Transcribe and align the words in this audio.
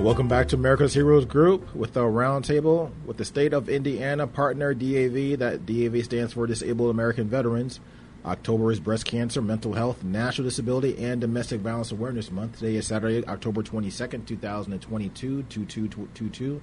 And 0.00 0.06
welcome 0.06 0.28
back 0.28 0.48
to 0.48 0.56
America's 0.56 0.94
Heroes 0.94 1.26
Group 1.26 1.74
with 1.76 1.94
our 1.94 2.10
roundtable 2.10 2.90
with 3.04 3.18
the 3.18 3.24
state 3.26 3.52
of 3.52 3.68
Indiana 3.68 4.26
partner 4.26 4.72
DAV. 4.72 5.38
That 5.38 5.66
DAV 5.66 6.02
stands 6.06 6.32
for 6.32 6.46
Disabled 6.46 6.88
American 6.88 7.28
Veterans. 7.28 7.80
October 8.24 8.72
is 8.72 8.80
Breast 8.80 9.04
Cancer, 9.04 9.42
Mental 9.42 9.74
Health, 9.74 10.02
National 10.02 10.48
Disability, 10.48 10.96
and 11.04 11.20
Domestic 11.20 11.60
Violence 11.60 11.92
Awareness 11.92 12.30
Month. 12.30 12.60
Today 12.60 12.76
is 12.76 12.86
Saturday, 12.86 13.26
October 13.28 13.62
22nd, 13.62 14.24
2022, 14.24 15.42
2222. 15.42 16.62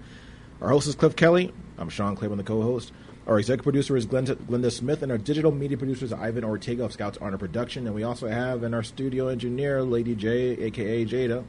Our 0.59 0.69
host 0.69 0.87
is 0.87 0.95
Cliff 0.95 1.15
Kelly. 1.15 1.53
I'm 1.77 1.89
Sean 1.89 2.15
Claiborne, 2.15 2.39
the 2.39 2.43
co 2.43 2.63
host. 2.63 2.91
Our 3.27 3.37
executive 3.37 3.65
producer 3.65 3.95
is 3.95 4.07
Glenda, 4.07 4.33
Glenda 4.33 4.71
Smith, 4.71 5.03
and 5.03 5.11
our 5.11 5.19
digital 5.19 5.51
media 5.51 5.77
producer 5.77 6.05
is 6.05 6.11
Ivan 6.11 6.43
Ortega 6.43 6.85
of 6.85 6.91
Scouts 6.91 7.19
Honor 7.21 7.37
Production. 7.37 7.85
And 7.85 7.93
we 7.93 8.01
also 8.01 8.29
have 8.29 8.63
in 8.63 8.73
our 8.73 8.81
studio 8.81 9.27
engineer, 9.27 9.83
Lady 9.83 10.15
J, 10.15 10.57
aka 10.57 11.05
Jada 11.05 11.43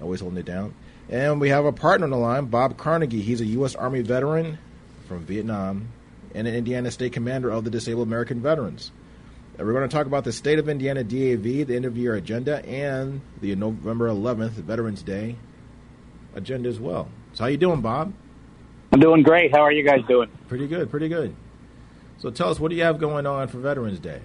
always 0.00 0.20
holding 0.20 0.38
it 0.38 0.46
down. 0.46 0.74
And 1.08 1.40
we 1.40 1.50
have 1.50 1.64
a 1.64 1.72
partner 1.72 2.04
on 2.04 2.10
the 2.10 2.16
line, 2.16 2.46
Bob 2.46 2.76
Carnagey. 2.76 3.22
He's 3.22 3.40
a 3.40 3.46
U.S. 3.46 3.74
Army 3.74 4.00
veteran 4.00 4.58
from 5.08 5.24
Vietnam 5.24 5.88
and 6.34 6.48
an 6.48 6.54
Indiana 6.54 6.90
State 6.90 7.12
Commander 7.12 7.50
of 7.50 7.64
the 7.64 7.70
Disabled 7.70 8.06
American 8.06 8.40
Veterans. 8.40 8.90
And 9.58 9.66
we're 9.66 9.74
going 9.74 9.88
to 9.88 9.94
talk 9.94 10.06
about 10.06 10.24
the 10.24 10.32
state 10.32 10.58
of 10.58 10.68
Indiana 10.68 11.04
DAV, 11.04 11.66
the 11.66 11.76
end 11.76 11.84
of 11.84 11.96
year 11.96 12.14
agenda, 12.14 12.64
and 12.64 13.20
the 13.40 13.54
November 13.54 14.08
11th 14.08 14.52
Veterans 14.52 15.02
Day 15.02 15.36
agenda 16.34 16.68
as 16.68 16.80
well. 16.80 17.08
So, 17.34 17.44
how 17.44 17.50
you 17.50 17.58
doing, 17.58 17.82
Bob? 17.82 18.12
I'm 18.92 19.00
doing 19.00 19.22
great. 19.22 19.54
How 19.54 19.62
are 19.62 19.72
you 19.72 19.86
guys 19.86 20.00
doing? 20.08 20.30
Pretty 20.48 20.66
good, 20.66 20.90
pretty 20.90 21.08
good. 21.08 21.34
So, 22.18 22.30
tell 22.30 22.48
us, 22.48 22.58
what 22.58 22.70
do 22.70 22.76
you 22.76 22.84
have 22.84 22.98
going 22.98 23.26
on 23.26 23.48
for 23.48 23.58
Veterans 23.58 23.98
Day? 24.00 24.20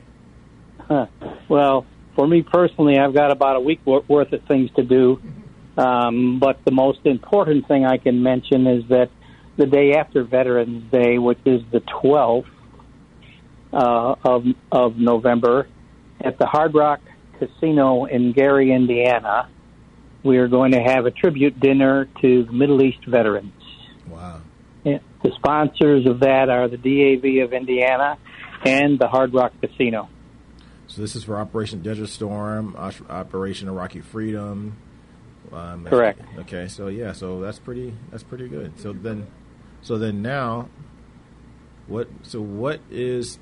Huh. 0.79 1.07
Well, 1.49 1.85
for 2.17 2.27
me 2.27 2.41
personally, 2.41 2.97
I've 2.97 3.13
got 3.13 3.31
about 3.31 3.55
a 3.55 3.61
week 3.61 3.79
worth 3.85 4.33
of 4.33 4.43
things 4.49 4.69
to 4.75 4.83
do. 4.83 5.21
Um, 5.77 6.39
but 6.39 6.63
the 6.65 6.71
most 6.71 6.99
important 7.05 7.67
thing 7.67 7.85
I 7.85 7.97
can 7.97 8.23
mention 8.23 8.65
is 8.65 8.83
that 8.89 9.09
the 9.57 9.65
day 9.65 9.93
after 9.93 10.23
Veterans 10.23 10.91
Day, 10.91 11.17
which 11.17 11.39
is 11.45 11.61
the 11.71 11.81
12th 11.81 12.45
uh, 13.73 14.15
of, 14.23 14.45
of 14.71 14.97
November, 14.97 15.67
at 16.19 16.39
the 16.39 16.45
Hard 16.45 16.73
Rock 16.73 17.01
Casino 17.37 18.05
in 18.05 18.33
Gary, 18.33 18.71
Indiana, 18.71 19.49
we 20.23 20.37
are 20.37 20.47
going 20.47 20.71
to 20.71 20.79
have 20.79 21.05
a 21.05 21.11
tribute 21.11 21.59
dinner 21.59 22.07
to 22.21 22.45
Middle 22.51 22.83
East 22.83 23.05
veterans. 23.05 23.53
Wow. 24.07 24.41
The 24.83 25.31
sponsors 25.35 26.07
of 26.07 26.21
that 26.21 26.49
are 26.49 26.67
the 26.67 26.77
DAV 26.77 27.45
of 27.45 27.53
Indiana 27.53 28.17
and 28.65 28.97
the 28.97 29.07
Hard 29.07 29.33
Rock 29.33 29.53
Casino. 29.61 30.09
So 30.87 31.01
this 31.01 31.15
is 31.15 31.23
for 31.23 31.37
Operation 31.37 31.81
Desert 31.81 32.07
Storm, 32.07 32.75
Operation 32.77 33.67
Iraqi 33.67 34.01
Freedom, 34.01 34.77
um, 35.51 35.85
Correct. 35.85 36.21
Okay, 36.39 36.67
so 36.67 36.87
yeah, 36.87 37.13
so 37.13 37.39
that's 37.41 37.59
pretty 37.59 37.93
that's 38.11 38.23
pretty 38.23 38.47
good. 38.47 38.79
So 38.79 38.93
then, 38.93 39.27
so 39.81 39.97
then 39.97 40.21
now, 40.21 40.69
what? 41.87 42.09
So 42.23 42.41
what 42.41 42.81
is 42.89 43.39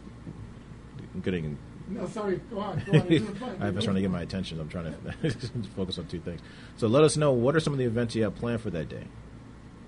getting? 1.22 1.58
No, 1.88 2.08
sorry. 2.08 2.42
Go 2.52 2.60
on. 2.60 2.84
Go 2.86 3.00
on. 3.00 3.58
I'm 3.62 3.80
trying 3.80 3.96
to 3.96 4.02
get 4.02 4.12
my 4.12 4.22
attention. 4.22 4.60
I'm 4.60 4.70
trying 4.70 4.94
to 4.94 5.32
focus 5.76 5.98
on 5.98 6.08
two 6.08 6.20
things. 6.20 6.42
So 6.78 6.88
let 6.88 7.04
us 7.04 7.18
know 7.18 7.32
what 7.32 7.56
are 7.56 7.60
some 7.60 7.74
of 7.74 7.80
the 7.80 7.86
events 7.86 8.16
you 8.16 8.24
have 8.24 8.36
planned 8.36 8.62
for 8.62 8.70
that 8.72 8.90
day. 8.90 9.04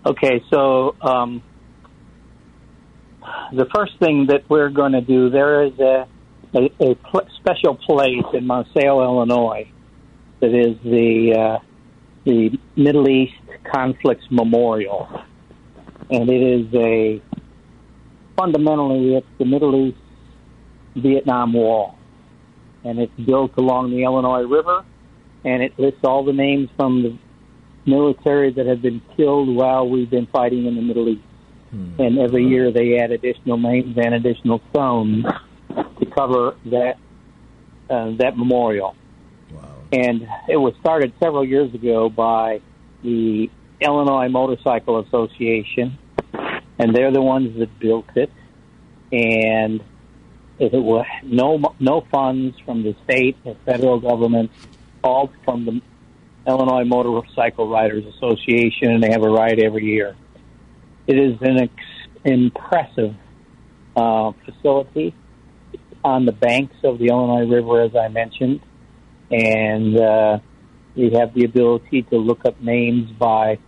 Okay, 0.06 0.44
so 0.52 0.96
um, 1.02 1.42
the 3.52 3.66
first 3.76 3.98
thing 4.00 4.28
that 4.28 4.50
we're 4.50 4.70
going 4.70 4.94
to 4.94 5.02
do 5.02 5.30
there 5.30 5.64
is 5.64 5.78
a 5.80 6.08
a, 6.54 6.72
a 6.80 6.96
pl- 6.96 7.28
special 7.40 7.76
place 7.76 8.24
in 8.34 8.48
Marseilles, 8.48 9.04
Illinois, 9.04 9.70
that 10.40 10.54
is 10.54 10.78
the 10.84 11.36
uh, 11.38 11.60
the 12.28 12.60
Middle 12.76 13.08
East 13.08 13.34
Conflicts 13.64 14.26
Memorial, 14.30 15.08
and 16.12 16.30
it 16.30 16.42
is 16.42 16.74
a 16.74 17.22
fundamentally 18.36 19.16
it's 19.16 19.26
the 19.40 19.46
Middle 19.46 19.88
East 19.88 19.98
Vietnam 20.98 21.54
Wall, 21.54 21.98
and 22.84 23.00
it's 23.00 23.18
built 23.26 23.54
along 23.58 23.92
the 23.92 24.04
Illinois 24.04 24.44
River, 24.44 24.84
and 25.46 25.64
it 25.64 25.80
lists 25.80 26.02
all 26.04 26.26
the 26.26 26.34
names 26.34 26.70
from 26.76 27.02
the 27.02 27.18
military 27.90 28.52
that 28.52 28.66
have 28.66 28.82
been 28.82 29.02
killed 29.16 29.48
while 29.48 29.88
we've 29.88 30.10
been 30.10 30.28
fighting 30.28 30.66
in 30.66 30.76
the 30.76 30.82
Middle 30.82 31.08
East. 31.08 31.24
Hmm. 31.72 32.02
And 32.02 32.20
every 32.20 32.46
year 32.46 32.72
they 32.72 33.00
add 33.00 33.12
additional 33.12 33.58
names 33.58 33.98
and 33.98 34.14
additional 34.14 34.62
stones 34.72 35.26
to 35.70 36.06
cover 36.14 36.58
that 36.66 36.98
uh, 37.90 38.12
that 38.18 38.38
memorial 38.38 38.98
and 39.92 40.28
it 40.50 40.58
was 40.58 40.74
started 40.82 41.14
several 41.20 41.46
years 41.46 41.74
ago 41.74 42.10
by 42.10 42.62
the 43.04 43.50
Illinois 43.80 44.28
Motorcycle 44.28 45.00
Association, 45.00 45.98
and 46.80 46.96
they're 46.96 47.12
the 47.12 47.22
ones 47.22 47.58
that 47.58 47.80
built 47.80 48.08
it. 48.16 48.32
And 49.12 49.82
it 50.60 50.74
was 50.74 51.06
no 51.24 51.76
no 51.80 52.06
funds 52.12 52.58
from 52.66 52.84
the 52.84 52.96
state 53.06 53.38
or 53.46 53.56
federal 53.66 54.00
government, 54.00 54.52
all 55.04 55.32
from 55.46 55.66
the 55.66 55.82
Illinois 56.46 56.84
Motorcycle 56.84 57.70
Riders 57.70 58.06
Association, 58.06 58.92
and 58.92 59.04
they 59.04 59.12
have 59.12 59.24
a 59.24 59.30
ride 59.30 59.60
every 59.60 59.86
year. 59.86 60.16
It 61.06 61.18
is 61.18 61.38
an 61.42 61.62
ex- 61.62 62.24
impressive 62.26 63.16
uh, 63.96 64.32
facility 64.44 65.16
on 66.04 66.26
the 66.26 66.32
banks 66.34 66.76
of 66.84 67.00
the 67.00 67.08
Illinois 67.08 67.48
River, 67.48 67.82
as 67.82 67.96
I 67.96 68.10
mentioned 68.10 68.62
and 69.32 70.00
uh, 70.00 70.40
we 70.96 71.12
have 71.12 71.34
the 71.34 71.46
ability 71.46 72.04
to 72.04 72.18
look 72.18 72.46
up 72.46 72.60
names 72.62 73.12
by 73.12 73.60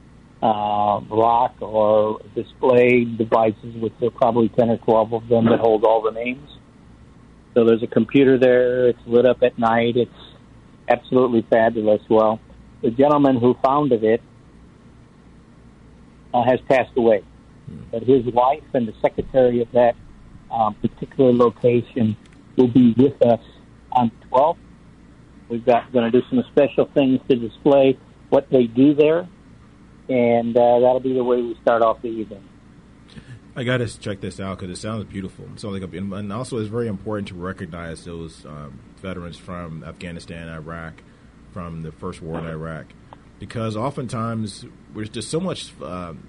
uh, 0.42 1.02
rock 1.10 1.56
or 1.62 2.22
display 2.34 3.04
devices, 3.04 3.76
which 3.76 3.94
there 4.00 4.08
are 4.08 4.12
probably 4.12 4.50
10 4.50 4.70
or 4.70 4.78
12 4.78 5.14
of 5.14 5.28
them 5.28 5.46
that 5.46 5.60
hold 5.60 5.84
all 5.84 6.02
the 6.02 6.12
names. 6.12 6.50
So 7.54 7.66
there's 7.66 7.84
a 7.84 7.88
computer 7.88 8.38
there. 8.38 8.88
It's 8.88 9.00
lit 9.06 9.26
up 9.26 9.44
at 9.44 9.60
night. 9.60 9.98
It's 9.98 10.12
absolutely 10.88 11.46
fabulous. 11.50 12.02
Well, 12.10 12.40
the 12.82 12.92
gentleman 12.92 13.38
who 13.38 13.56
founded 13.64 14.04
it 14.04 14.22
uh, 16.34 16.44
has 16.44 16.60
passed 16.70 16.96
away, 16.96 17.24
but 17.92 18.04
his 18.04 18.24
wife 18.26 18.64
and 18.74 18.88
the 18.88 18.94
secretary 19.02 19.62
of 19.62 19.72
that 19.74 19.96
um, 20.52 20.76
particular 20.76 21.34
location 21.34 22.16
will 22.56 22.68
be 22.68 22.94
with 22.98 23.22
us 23.22 23.42
on 23.92 24.12
12th 24.32 24.58
We've 25.50 25.66
got 25.66 25.92
going 25.92 26.12
to 26.12 26.22
do 26.22 26.26
some 26.30 26.44
special 26.52 26.86
things 26.94 27.20
to 27.28 27.36
display 27.36 27.98
what 28.30 28.50
they 28.52 28.66
do 28.66 28.94
there, 28.94 29.28
and 30.08 30.56
uh, 30.56 30.80
that'll 30.80 31.00
be 31.00 31.14
the 31.14 31.24
way 31.24 31.42
we 31.42 31.58
start 31.62 31.82
off 31.82 32.02
the 32.02 32.10
evening. 32.10 32.44
I 33.56 33.64
got 33.64 33.78
to 33.78 34.00
check 34.00 34.22
this 34.22 34.40
out 34.40 34.60
because 34.60 34.78
it 34.78 34.80
sounds 34.80 35.06
beautiful. 35.06 35.46
So 35.56 35.70
like, 35.70 35.82
and 35.82 36.32
also 36.32 36.60
it's 36.60 36.70
very 36.70 36.88
important 36.88 37.30
to 37.30 37.36
recognize 37.36 38.06
those 38.06 38.46
um, 38.46 38.80
veterans 38.98 39.38
from 39.38 39.84
Afghanistan, 39.84 40.48
Iraq, 40.48 41.02
from 41.52 41.82
the 41.82 41.92
first 41.92 42.22
war 42.22 42.40
in 42.40 42.46
Iraq, 42.46 42.86
because 43.40 43.76
oftentimes 43.76 44.66
there's 44.94 45.10
just 45.10 45.30
so 45.30 45.40
much. 45.40 45.74
Um, 45.82 46.28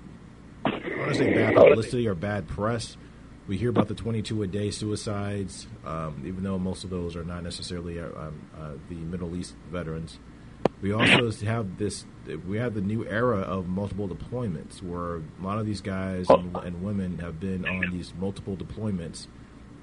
I 0.64 0.70
want 0.70 1.12
to 1.12 1.14
say 1.14 1.34
bad 1.34 1.55
publicity 1.55 2.08
or 2.08 2.14
bad 2.14 2.49
press 2.49 2.96
we 3.50 3.58
hear 3.58 3.70
about 3.70 3.88
the 3.88 3.97
22 3.97 4.44
a 4.44 4.47
day 4.47 4.70
suicides, 4.70 5.67
um, 5.85 6.23
even 6.25 6.44
though 6.44 6.56
most 6.56 6.85
of 6.85 6.91
those 6.91 7.17
are 7.17 7.25
not 7.25 7.43
necessarily 7.43 7.99
uh, 7.99 8.05
um, 8.05 8.49
uh, 8.56 8.70
the 8.88 8.94
Middle 8.94 9.35
East 9.35 9.56
veterans. 9.73 10.20
We 10.81 10.93
also 10.93 11.32
have 11.47 11.76
this. 11.76 12.05
We 12.47 12.58
have 12.58 12.75
the 12.75 12.81
new 12.81 13.05
era 13.05 13.41
of 13.41 13.67
multiple 13.67 14.06
deployments, 14.06 14.81
where 14.81 15.17
a 15.17 15.23
lot 15.43 15.58
of 15.58 15.67
these 15.67 15.81
guys 15.81 16.26
and, 16.31 16.56
and 16.58 16.85
women 16.85 17.19
have 17.19 17.41
been 17.41 17.67
on 17.67 17.91
these 17.91 18.14
multiple 18.17 18.56
deployments. 18.56 19.26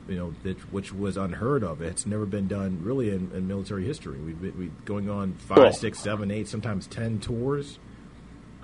You 0.07 0.15
know, 0.15 0.33
that, 0.43 0.71
which 0.71 0.93
was 0.93 1.17
unheard 1.17 1.61
of. 1.61 1.81
It's 1.81 2.05
never 2.05 2.25
been 2.25 2.47
done 2.47 2.79
really 2.81 3.09
in, 3.09 3.31
in 3.33 3.49
military 3.49 3.85
history. 3.85 4.17
We've 4.17 4.41
been 4.41 4.57
we 4.57 4.71
going 4.85 5.09
on 5.09 5.33
five, 5.33 5.75
six, 5.75 5.99
seven, 5.99 6.31
eight, 6.31 6.47
sometimes 6.47 6.87
ten 6.87 7.19
tours. 7.19 7.79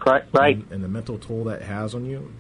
Right, 0.06 0.24
right. 0.32 0.56
And, 0.56 0.72
and 0.72 0.84
the 0.84 0.88
mental 0.88 1.18
toll 1.18 1.44
that 1.46 1.62
has 1.62 1.94
on 1.94 2.06
you. 2.06 2.32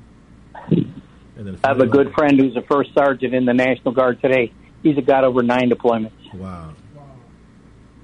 I 1.35 1.68
have 1.68 1.80
a 1.80 1.88
good 1.88 2.13
friend 2.13 2.39
who's 2.39 2.56
a 2.56 2.62
first 2.62 2.91
sergeant 2.94 3.33
in 3.33 3.45
the 3.45 3.53
National 3.53 3.91
Guard 3.91 4.21
today. 4.21 4.53
He's 4.83 4.97
got 5.06 5.24
over 5.24 5.41
nine 5.41 5.69
deployments. 5.69 6.12
Wow. 6.33 6.74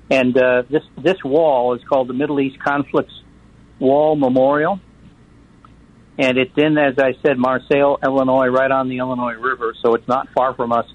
And 0.10 0.36
uh, 0.36 0.64
this 0.70 0.82
this 0.98 1.24
wall 1.24 1.76
is 1.76 1.82
called 1.88 2.10
the 2.10 2.14
Middle 2.14 2.40
East 2.40 2.58
Conflicts 2.60 3.14
Wall 3.78 4.16
Memorial, 4.16 4.80
and 6.18 6.38
it's 6.38 6.58
in, 6.58 6.78
as 6.80 6.98
I 6.98 7.14
said, 7.22 7.38
Marseilles, 7.38 8.00
Illinois, 8.04 8.48
right 8.48 8.72
on 8.72 8.90
the 8.90 8.98
Illinois 8.98 9.36
River. 9.36 9.76
So 9.84 9.94
it's 9.94 10.08
not 10.08 10.28
far 10.34 10.56
from 10.56 10.72
us, 10.72 10.86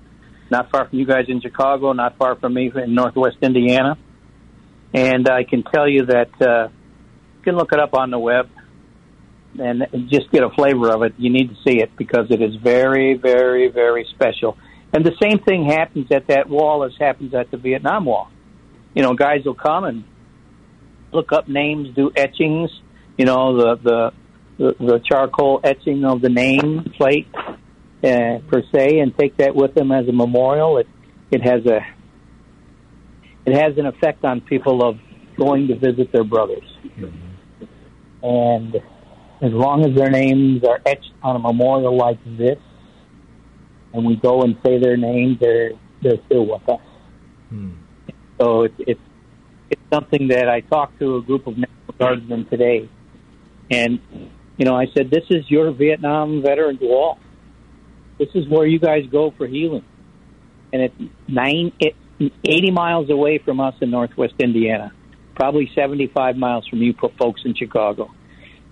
not 0.50 0.70
far 0.72 0.88
from 0.88 0.98
you 0.98 1.06
guys 1.06 1.26
in 1.28 1.40
Chicago, 1.40 1.92
not 1.92 2.18
far 2.18 2.34
from 2.34 2.54
me 2.54 2.72
in 2.74 2.94
Northwest 2.94 3.36
Indiana. 3.40 3.96
And 4.92 5.28
I 5.28 5.44
can 5.44 5.62
tell 5.62 5.88
you 5.88 6.06
that 6.06 6.30
uh, 6.40 6.68
you 7.36 7.42
can 7.44 7.56
look 7.56 7.72
it 7.72 7.78
up 7.78 7.94
on 7.94 8.10
the 8.10 8.18
web 8.18 8.48
and 9.58 9.86
just 10.08 10.30
get 10.30 10.42
a 10.42 10.50
flavor 10.50 10.90
of 10.90 11.02
it. 11.02 11.14
You 11.18 11.30
need 11.30 11.48
to 11.50 11.56
see 11.66 11.80
it 11.80 11.96
because 11.96 12.26
it 12.30 12.42
is 12.42 12.56
very, 12.56 13.14
very, 13.14 13.68
very 13.68 14.06
special. 14.14 14.56
And 14.92 15.04
the 15.04 15.14
same 15.20 15.38
thing 15.40 15.64
happens 15.64 16.06
at 16.12 16.28
that 16.28 16.48
wall 16.48 16.84
as 16.84 16.92
happens 16.98 17.34
at 17.34 17.50
the 17.50 17.56
Vietnam 17.56 18.04
Wall. 18.04 18.30
You 18.94 19.02
know, 19.02 19.14
guys 19.14 19.44
will 19.44 19.54
come 19.54 19.84
and 19.84 20.04
look 21.12 21.32
up 21.32 21.48
names, 21.48 21.94
do 21.94 22.10
etchings. 22.14 22.70
You 23.16 23.26
know, 23.26 23.56
the 23.56 23.76
the 23.82 24.12
the, 24.56 24.74
the 24.78 25.00
charcoal 25.04 25.60
etching 25.64 26.04
of 26.04 26.20
the 26.20 26.28
name 26.28 26.92
plate 26.96 27.26
uh, 27.34 28.38
per 28.48 28.62
se, 28.72 29.00
and 29.00 29.16
take 29.18 29.36
that 29.38 29.56
with 29.56 29.74
them 29.74 29.90
as 29.90 30.06
a 30.08 30.12
memorial. 30.12 30.78
It 30.78 30.88
it 31.30 31.42
has 31.42 31.66
a 31.66 31.80
it 33.46 33.54
has 33.54 33.76
an 33.78 33.86
effect 33.86 34.24
on 34.24 34.40
people 34.40 34.88
of 34.88 34.98
going 35.36 35.68
to 35.68 35.74
visit 35.76 36.12
their 36.12 36.24
brothers. 36.24 36.62
Mm-hmm. 36.84 37.64
And 38.22 38.76
as 39.44 39.52
long 39.52 39.84
as 39.84 39.94
their 39.94 40.10
names 40.10 40.64
are 40.64 40.80
etched 40.86 41.12
on 41.22 41.36
a 41.36 41.38
memorial 41.38 41.94
like 41.94 42.18
this, 42.24 42.58
and 43.92 44.06
we 44.06 44.16
go 44.16 44.42
and 44.42 44.56
say 44.64 44.80
their 44.80 44.96
names, 44.96 45.36
they're 45.38 45.72
they're 46.02 46.18
still 46.26 46.46
with 46.46 46.66
us. 46.66 46.80
Hmm. 47.50 47.72
So 48.40 48.62
it's 48.62 48.74
it's 48.78 49.00
it's 49.68 49.82
something 49.92 50.28
that 50.28 50.48
I 50.48 50.60
talked 50.60 50.98
to 51.00 51.16
a 51.16 51.22
group 51.22 51.46
of 51.46 51.58
National 51.58 51.94
Guardsmen 51.98 52.46
today, 52.46 52.88
and 53.70 54.00
you 54.56 54.64
know 54.64 54.74
I 54.74 54.86
said, 54.96 55.10
"This 55.10 55.24
is 55.28 55.44
your 55.50 55.72
Vietnam 55.72 56.40
veterans 56.40 56.80
wall. 56.80 57.18
This 58.18 58.30
is 58.34 58.48
where 58.48 58.66
you 58.66 58.78
guys 58.78 59.02
go 59.12 59.30
for 59.36 59.46
healing." 59.46 59.84
And 60.72 60.82
it's 60.82 61.12
nine, 61.28 61.70
it, 61.78 61.94
80 62.18 62.72
miles 62.72 63.10
away 63.10 63.38
from 63.44 63.60
us 63.60 63.74
in 63.80 63.90
Northwest 63.90 64.34
Indiana, 64.40 64.92
probably 65.36 65.70
75 65.72 66.36
miles 66.36 66.66
from 66.66 66.80
you 66.80 66.94
folks 67.16 67.42
in 67.44 67.54
Chicago 67.54 68.10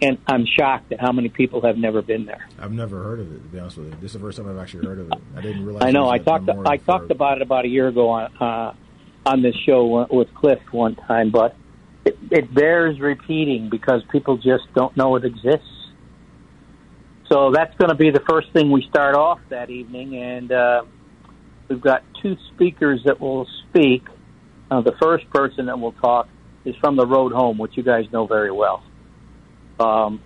and 0.02 0.18
I'm 0.26 0.44
shocked 0.44 0.92
at 0.92 1.00
how 1.00 1.12
many 1.12 1.28
people 1.28 1.62
have 1.62 1.78
never 1.78 2.02
been 2.02 2.26
there. 2.26 2.46
I've 2.58 2.72
never 2.72 3.02
heard 3.02 3.20
of 3.20 3.32
it. 3.32 3.38
To 3.38 3.48
be 3.48 3.58
honest 3.60 3.78
with 3.78 3.86
you, 3.86 3.92
this 4.00 4.10
is 4.10 4.14
the 4.14 4.18
first 4.18 4.36
time 4.36 4.48
I've 4.48 4.58
actually 4.58 4.86
heard 4.86 4.98
of 4.98 5.12
it. 5.12 5.18
I 5.36 5.40
didn't 5.40 5.64
realize. 5.64 5.84
I 5.84 5.92
know. 5.92 6.10
I 6.10 6.18
talked. 6.18 6.50
I 6.50 6.76
talked 6.76 7.10
about 7.10 7.36
it 7.36 7.42
about 7.42 7.64
a 7.64 7.68
year 7.68 7.88
ago 7.88 8.08
on 8.10 8.36
uh, 8.38 8.74
on 9.24 9.42
this 9.42 9.54
show 9.64 10.06
with 10.10 10.34
Cliff 10.34 10.58
one 10.72 10.96
time, 10.96 11.30
but 11.30 11.54
it, 12.04 12.18
it 12.32 12.52
bears 12.52 13.00
repeating 13.00 13.70
because 13.70 14.02
people 14.10 14.36
just 14.36 14.64
don't 14.74 14.96
know 14.96 15.14
it 15.14 15.24
exists. 15.24 15.68
So 17.30 17.52
that's 17.52 17.74
going 17.76 17.88
to 17.88 17.94
be 17.94 18.10
the 18.10 18.22
first 18.28 18.52
thing 18.52 18.70
we 18.70 18.84
start 18.90 19.14
off 19.14 19.38
that 19.50 19.70
evening, 19.70 20.16
and 20.16 20.50
uh, 20.50 20.82
we've 21.68 21.80
got 21.80 22.02
two 22.20 22.36
speakers 22.52 23.00
that 23.04 23.20
will 23.20 23.46
speak. 23.68 24.06
Uh, 24.70 24.80
the 24.80 24.92
first 25.00 25.30
person 25.30 25.66
that 25.66 25.78
will 25.78 25.92
talk 25.92 26.28
is 26.64 26.74
from 26.76 26.96
the 26.96 27.06
road 27.06 27.32
home, 27.32 27.56
which 27.56 27.76
you 27.76 27.82
guys 27.82 28.04
know 28.12 28.26
very 28.26 28.50
well. 28.50 28.82
Um, 29.80 30.22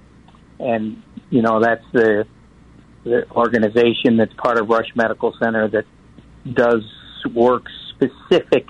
and, 0.58 1.02
you 1.30 1.42
know, 1.42 1.60
that's 1.60 1.84
the, 1.92 2.26
the 3.04 3.30
organization 3.30 4.16
that's 4.16 4.34
part 4.34 4.58
of 4.58 4.68
Rush 4.68 4.88
Medical 4.94 5.34
Center 5.42 5.68
that 5.68 5.84
does 6.52 6.82
work 7.34 7.64
specific 7.90 8.66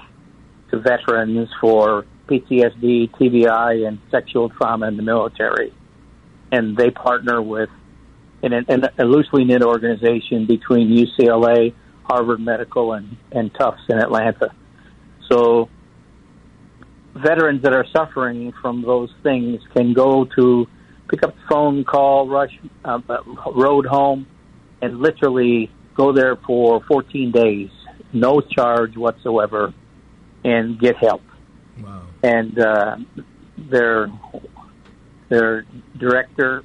to 0.71 0.81
veterans 0.81 1.49
for 1.61 2.05
PTSD, 2.29 3.11
TBI, 3.13 3.87
and 3.87 3.99
sexual 4.11 4.49
trauma 4.49 4.89
in 4.89 4.97
the 4.97 5.03
military. 5.03 5.73
And 6.51 6.77
they 6.77 6.91
partner 6.91 7.41
with 7.43 7.71
in 8.43 8.53
a, 8.53 8.63
in 8.69 8.85
a 8.99 9.05
loosely 9.05 9.45
knit 9.45 9.63
organization 9.63 10.47
between 10.47 10.89
UCLA, 10.89 11.75
Harvard 12.05 12.41
Medical, 12.41 12.93
and, 12.93 13.17
and 13.33 13.53
Tufts 13.55 13.83
in 13.89 13.99
Atlanta. 13.99 14.53
So 15.31 15.69
veterans 17.17 17.63
that 17.63 17.73
are 17.73 17.87
suffering 17.95 18.53
from 18.61 18.83
those 18.83 19.11
things 19.23 19.61
can 19.75 19.93
go 19.93 20.25
to 20.37 20.67
pick 21.09 21.23
up 21.23 21.35
the 21.35 21.43
phone, 21.49 21.85
call, 21.85 22.29
rush, 22.29 22.59
uh, 22.85 23.01
road 23.55 23.87
home, 23.87 24.27
and 24.83 25.01
literally 25.01 25.71
go 25.97 26.13
there 26.13 26.37
for 26.37 26.83
14 26.85 27.33
days, 27.33 27.71
no 28.13 28.41
charge 28.41 28.97
whatsoever, 28.97 29.73
and 30.45 30.79
get 30.79 30.97
help. 30.97 31.23
Wow. 31.83 32.03
And 32.23 32.59
uh, 32.59 32.97
their 33.59 34.09
their 35.29 35.65
director, 35.99 36.63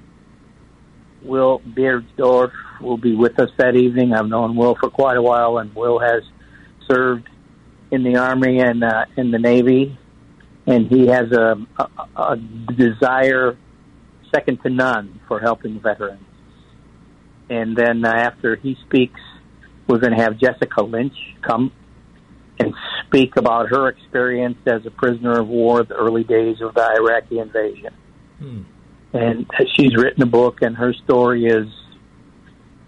Will 1.24 1.59
Beardsdorf, 1.59 2.51
will 2.80 2.98
be 2.98 3.15
with 3.15 3.39
us 3.39 3.50
that 3.57 3.75
evening. 3.75 4.13
I've 4.13 4.27
known 4.27 4.56
Will 4.56 4.75
for 4.75 4.89
quite 4.89 5.18
a 5.18 5.21
while, 5.21 5.57
and 5.57 5.74
Will 5.75 6.00
has 6.00 6.24
served 6.88 7.27
in 7.92 8.03
the 8.03 8.18
Army 8.18 8.59
and 8.59 8.83
uh, 8.83 9.06
in 9.18 9.31
the 9.31 9.39
Navy, 9.39 9.98
and 10.68 10.88
he 10.88 11.08
has 11.08 11.31
a, 11.31 11.56
a, 11.78 12.22
a 12.22 12.38
desire 12.75 13.58
second 14.34 14.62
to 14.63 14.69
none 14.69 15.19
for 15.28 15.40
helping 15.40 15.80
veterans. 15.80 16.24
And 17.50 17.75
then 17.75 18.06
uh, 18.06 18.10
after 18.10 18.56
he 18.56 18.78
speaks, 18.88 19.19
we're 19.88 20.00
going 20.00 20.16
to 20.16 20.24
have 20.24 20.40
Jessica 20.40 20.84
Lynch 20.84 21.16
come 21.46 21.72
and 22.60 22.74
speak 23.06 23.36
about 23.36 23.69
her 23.69 23.90
experience 23.90 24.58
as 24.68 24.86
a 24.86 24.92
prisoner 24.92 25.40
of 25.40 25.48
war, 25.48 25.84
the 25.84 25.96
early 25.96 26.24
days 26.24 26.58
of 26.62 26.74
the 26.75 26.81
Iraqi 26.81 27.40
invasion. 27.40 27.94
Hmm. 28.40 28.62
And 29.13 29.46
she's 29.75 29.96
written 29.98 30.24
a 30.24 30.28
book, 30.28 30.62
and 30.62 30.78
her 30.78 30.94
story 30.94 31.46
is 31.46 31.68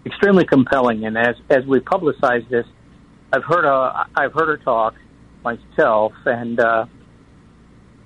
extremely 0.06 0.46
compelling. 0.46 1.06
And 1.06 1.18
as 1.18 1.36
as 1.50 1.66
we 1.66 1.80
publicize 1.80 2.48
this, 2.50 2.66
I've 3.34 3.44
heard 3.44 3.66
a, 3.66 4.08
I've 4.16 4.32
heard 4.32 4.48
her 4.48 4.58
talk 4.58 4.96
myself, 5.44 6.14
and 6.26 6.60
uh, 6.60 6.86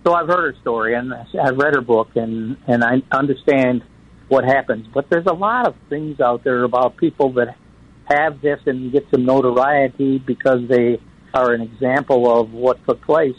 so 0.07 0.13
I've 0.13 0.27
heard 0.27 0.53
her 0.53 0.61
story 0.61 0.95
and 0.95 1.13
I've 1.13 1.57
read 1.57 1.73
her 1.73 1.81
book 1.81 2.11
and 2.15 2.55
and 2.65 2.81
I 2.81 3.01
understand 3.11 3.83
what 4.29 4.45
happens. 4.45 4.87
But 4.93 5.09
there's 5.09 5.25
a 5.25 5.33
lot 5.33 5.67
of 5.67 5.75
things 5.89 6.21
out 6.21 6.45
there 6.45 6.63
about 6.63 6.95
people 6.95 7.33
that 7.33 7.57
have 8.05 8.39
this 8.41 8.59
and 8.65 8.91
get 8.93 9.05
some 9.11 9.25
notoriety 9.25 10.17
because 10.19 10.61
they 10.69 11.01
are 11.33 11.53
an 11.53 11.61
example 11.61 12.39
of 12.39 12.53
what 12.53 12.85
took 12.87 13.01
place. 13.01 13.35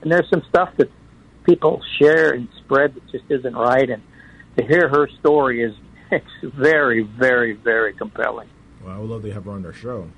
And 0.00 0.10
there's 0.10 0.28
some 0.30 0.42
stuff 0.48 0.70
that 0.78 0.90
people 1.44 1.82
share 2.00 2.32
and 2.32 2.48
spread 2.64 2.94
that 2.94 3.10
just 3.10 3.24
isn't 3.28 3.54
right. 3.54 3.90
And 3.90 4.02
to 4.56 4.64
hear 4.64 4.88
her 4.88 5.08
story 5.20 5.62
is 5.62 5.74
it's 6.10 6.54
very, 6.56 7.02
very, 7.02 7.52
very 7.52 7.92
compelling. 7.92 8.48
Well, 8.82 8.94
I 8.94 8.98
would 8.98 9.10
love 9.10 9.22
to 9.22 9.32
have 9.32 9.44
her 9.44 9.50
on 9.50 9.62
their 9.62 9.74
show. 9.74 10.08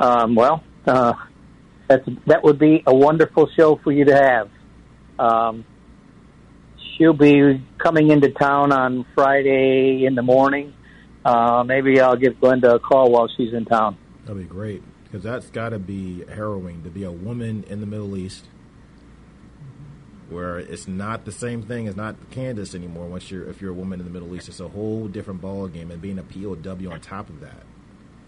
Um, 0.00 0.34
well, 0.34 0.64
uh, 0.84 1.12
that's 1.88 2.08
that 2.26 2.42
would 2.44 2.58
be 2.58 2.82
a 2.86 2.94
wonderful 2.94 3.48
show 3.56 3.76
for 3.82 3.92
you 3.92 4.04
to 4.06 4.14
have. 4.14 4.50
Um, 5.18 5.64
she'll 6.96 7.12
be 7.12 7.62
coming 7.78 8.10
into 8.10 8.30
town 8.30 8.72
on 8.72 9.06
Friday 9.14 10.04
in 10.06 10.14
the 10.14 10.22
morning. 10.22 10.74
Uh, 11.24 11.62
maybe 11.64 12.00
I'll 12.00 12.16
give 12.16 12.34
Glenda 12.34 12.74
a 12.74 12.78
call 12.78 13.10
while 13.10 13.28
she's 13.36 13.52
in 13.52 13.64
town. 13.64 13.96
That'd 14.24 14.42
be 14.42 14.48
great 14.48 14.82
because 15.04 15.22
that's 15.22 15.50
got 15.50 15.70
to 15.70 15.78
be 15.78 16.24
harrowing 16.26 16.82
to 16.84 16.90
be 16.90 17.04
a 17.04 17.12
woman 17.12 17.64
in 17.68 17.80
the 17.80 17.86
Middle 17.86 18.16
East, 18.16 18.46
where 20.30 20.58
it's 20.58 20.88
not 20.88 21.24
the 21.24 21.32
same 21.32 21.62
thing 21.62 21.86
as 21.86 21.96
not 21.96 22.16
Kansas 22.30 22.74
anymore. 22.74 23.06
Once 23.06 23.30
you're 23.30 23.48
if 23.48 23.60
you're 23.60 23.72
a 23.72 23.74
woman 23.74 24.00
in 24.00 24.06
the 24.06 24.12
Middle 24.12 24.34
East, 24.34 24.48
it's 24.48 24.60
a 24.60 24.68
whole 24.68 25.08
different 25.08 25.40
ball 25.40 25.68
game, 25.68 25.90
and 25.90 26.00
being 26.00 26.18
a 26.18 26.22
POW 26.22 26.90
on 26.90 27.00
top 27.00 27.28
of 27.28 27.40
that. 27.40 27.62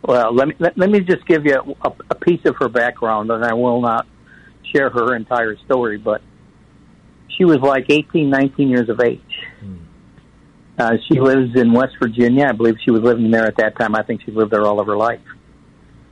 Well, 0.06 0.34
let 0.34 0.48
me 0.48 0.54
let, 0.58 0.76
let 0.76 0.90
me 0.90 1.00
just 1.00 1.26
give 1.26 1.46
you 1.46 1.76
a, 1.82 1.92
a 2.10 2.14
piece 2.14 2.44
of 2.44 2.56
her 2.56 2.68
background, 2.68 3.30
and 3.30 3.42
I 3.42 3.54
will 3.54 3.80
not 3.80 4.06
share 4.74 4.90
her 4.90 5.16
entire 5.16 5.56
story, 5.64 5.96
but 5.96 6.20
she 7.36 7.44
was 7.44 7.58
like 7.60 7.86
18, 7.88 8.28
19 8.28 8.68
years 8.68 8.88
of 8.90 9.00
age. 9.00 9.20
Hmm. 9.60 9.76
Uh, 10.78 10.92
she 11.08 11.20
lives 11.20 11.56
in 11.56 11.72
West 11.72 11.94
Virginia. 11.98 12.46
I 12.48 12.52
believe 12.52 12.74
she 12.84 12.90
was 12.90 13.02
living 13.02 13.30
there 13.30 13.46
at 13.46 13.56
that 13.56 13.78
time. 13.78 13.94
I 13.94 14.02
think 14.02 14.22
she 14.24 14.30
lived 14.30 14.52
there 14.52 14.66
all 14.66 14.78
of 14.78 14.86
her 14.86 14.96
life. 14.96 15.20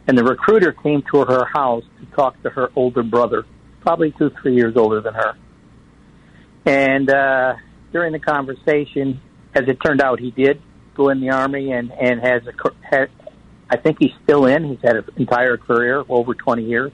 And 0.07 0.17
the 0.17 0.25
recruiter 0.25 0.73
came 0.73 1.03
to 1.13 1.25
her 1.25 1.45
house 1.45 1.85
to 2.01 2.17
talk 2.17 2.41
to 2.45 2.51
her 2.51 2.71
older 2.75 3.03
brother, 3.03 3.45
probably 3.81 4.13
two, 4.13 4.31
three 4.41 4.55
years 4.55 4.77
older 4.77 5.01
than 5.01 5.15
her. 5.15 5.37
And 6.65 7.11
uh, 7.11 7.55
during 7.93 8.13
the 8.13 8.19
conversation, 8.21 9.21
as 9.55 9.65
it 9.69 9.79
turned 9.85 10.01
out, 10.01 10.19
he 10.19 10.31
did 10.31 10.63
go 10.95 11.11
in 11.11 11.21
the 11.21 11.31
army 11.31 11.73
and 11.73 11.91
and 11.93 12.21
has 12.21 12.43
a 12.47 12.53
I 13.73 13.77
think 13.77 13.97
he's 13.99 14.13
still 14.23 14.45
in. 14.45 14.65
He's 14.65 14.83
had 14.85 14.97
an 14.97 15.05
entire 15.17 15.57
career, 15.57 16.05
over 16.07 16.35
20 16.35 16.63
years. 16.63 16.93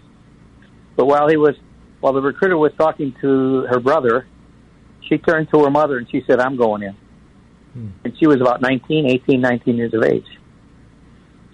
But 0.95 1.07
while 1.07 1.29
he 1.29 1.37
was, 1.37 1.57
while 1.99 2.13
the 2.13 2.23
recruiter 2.23 2.57
was 2.57 2.71
talking 2.79 3.17
to 3.21 3.63
her 3.69 3.81
brother, 3.81 4.29
she 5.01 5.19
turned 5.19 5.51
to 5.51 5.65
her 5.65 5.71
mother 5.71 5.99
and 5.99 6.09
she 6.09 6.23
said, 6.25 6.39
I'm 6.39 6.57
going 6.57 6.85
in. 6.85 6.97
Hmm. 7.73 7.89
And 8.05 8.17
she 8.17 8.29
was 8.29 8.41
about 8.41 8.63
19, 8.63 9.07
18, 9.07 9.41
19 9.41 9.77
years 9.77 9.93
of 9.93 10.05
age. 10.05 10.39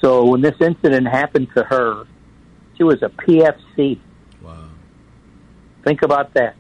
So 0.02 0.26
when 0.26 0.43
this 0.43 0.57
incident 0.61 1.09
happened 1.09 1.49
to 1.57 1.64
her, 1.64 2.04
she 2.76 2.83
was 2.83 3.02
a 3.02 3.09
PFC. 3.09 3.99
Wow. 4.43 4.69
Think 5.85 6.02
about 6.02 6.35
that. 6.35 6.54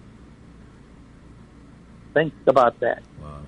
Think 2.14 2.32
about 2.46 2.80
that. 2.80 3.02
Wow. 3.22 3.42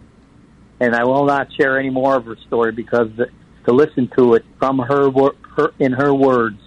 And 0.78 0.94
I 0.94 1.04
will 1.04 1.24
not 1.24 1.54
share 1.54 1.78
any 1.78 1.88
more 1.88 2.16
of 2.16 2.26
her 2.26 2.36
story 2.46 2.72
because 2.72 3.08
the, 3.16 3.30
to 3.66 3.72
listen 3.72 4.10
to 4.16 4.34
it 4.34 4.44
from 4.58 4.78
her, 4.78 5.10
her 5.56 5.72
in 5.78 5.92
her 5.92 6.14
words 6.14 6.60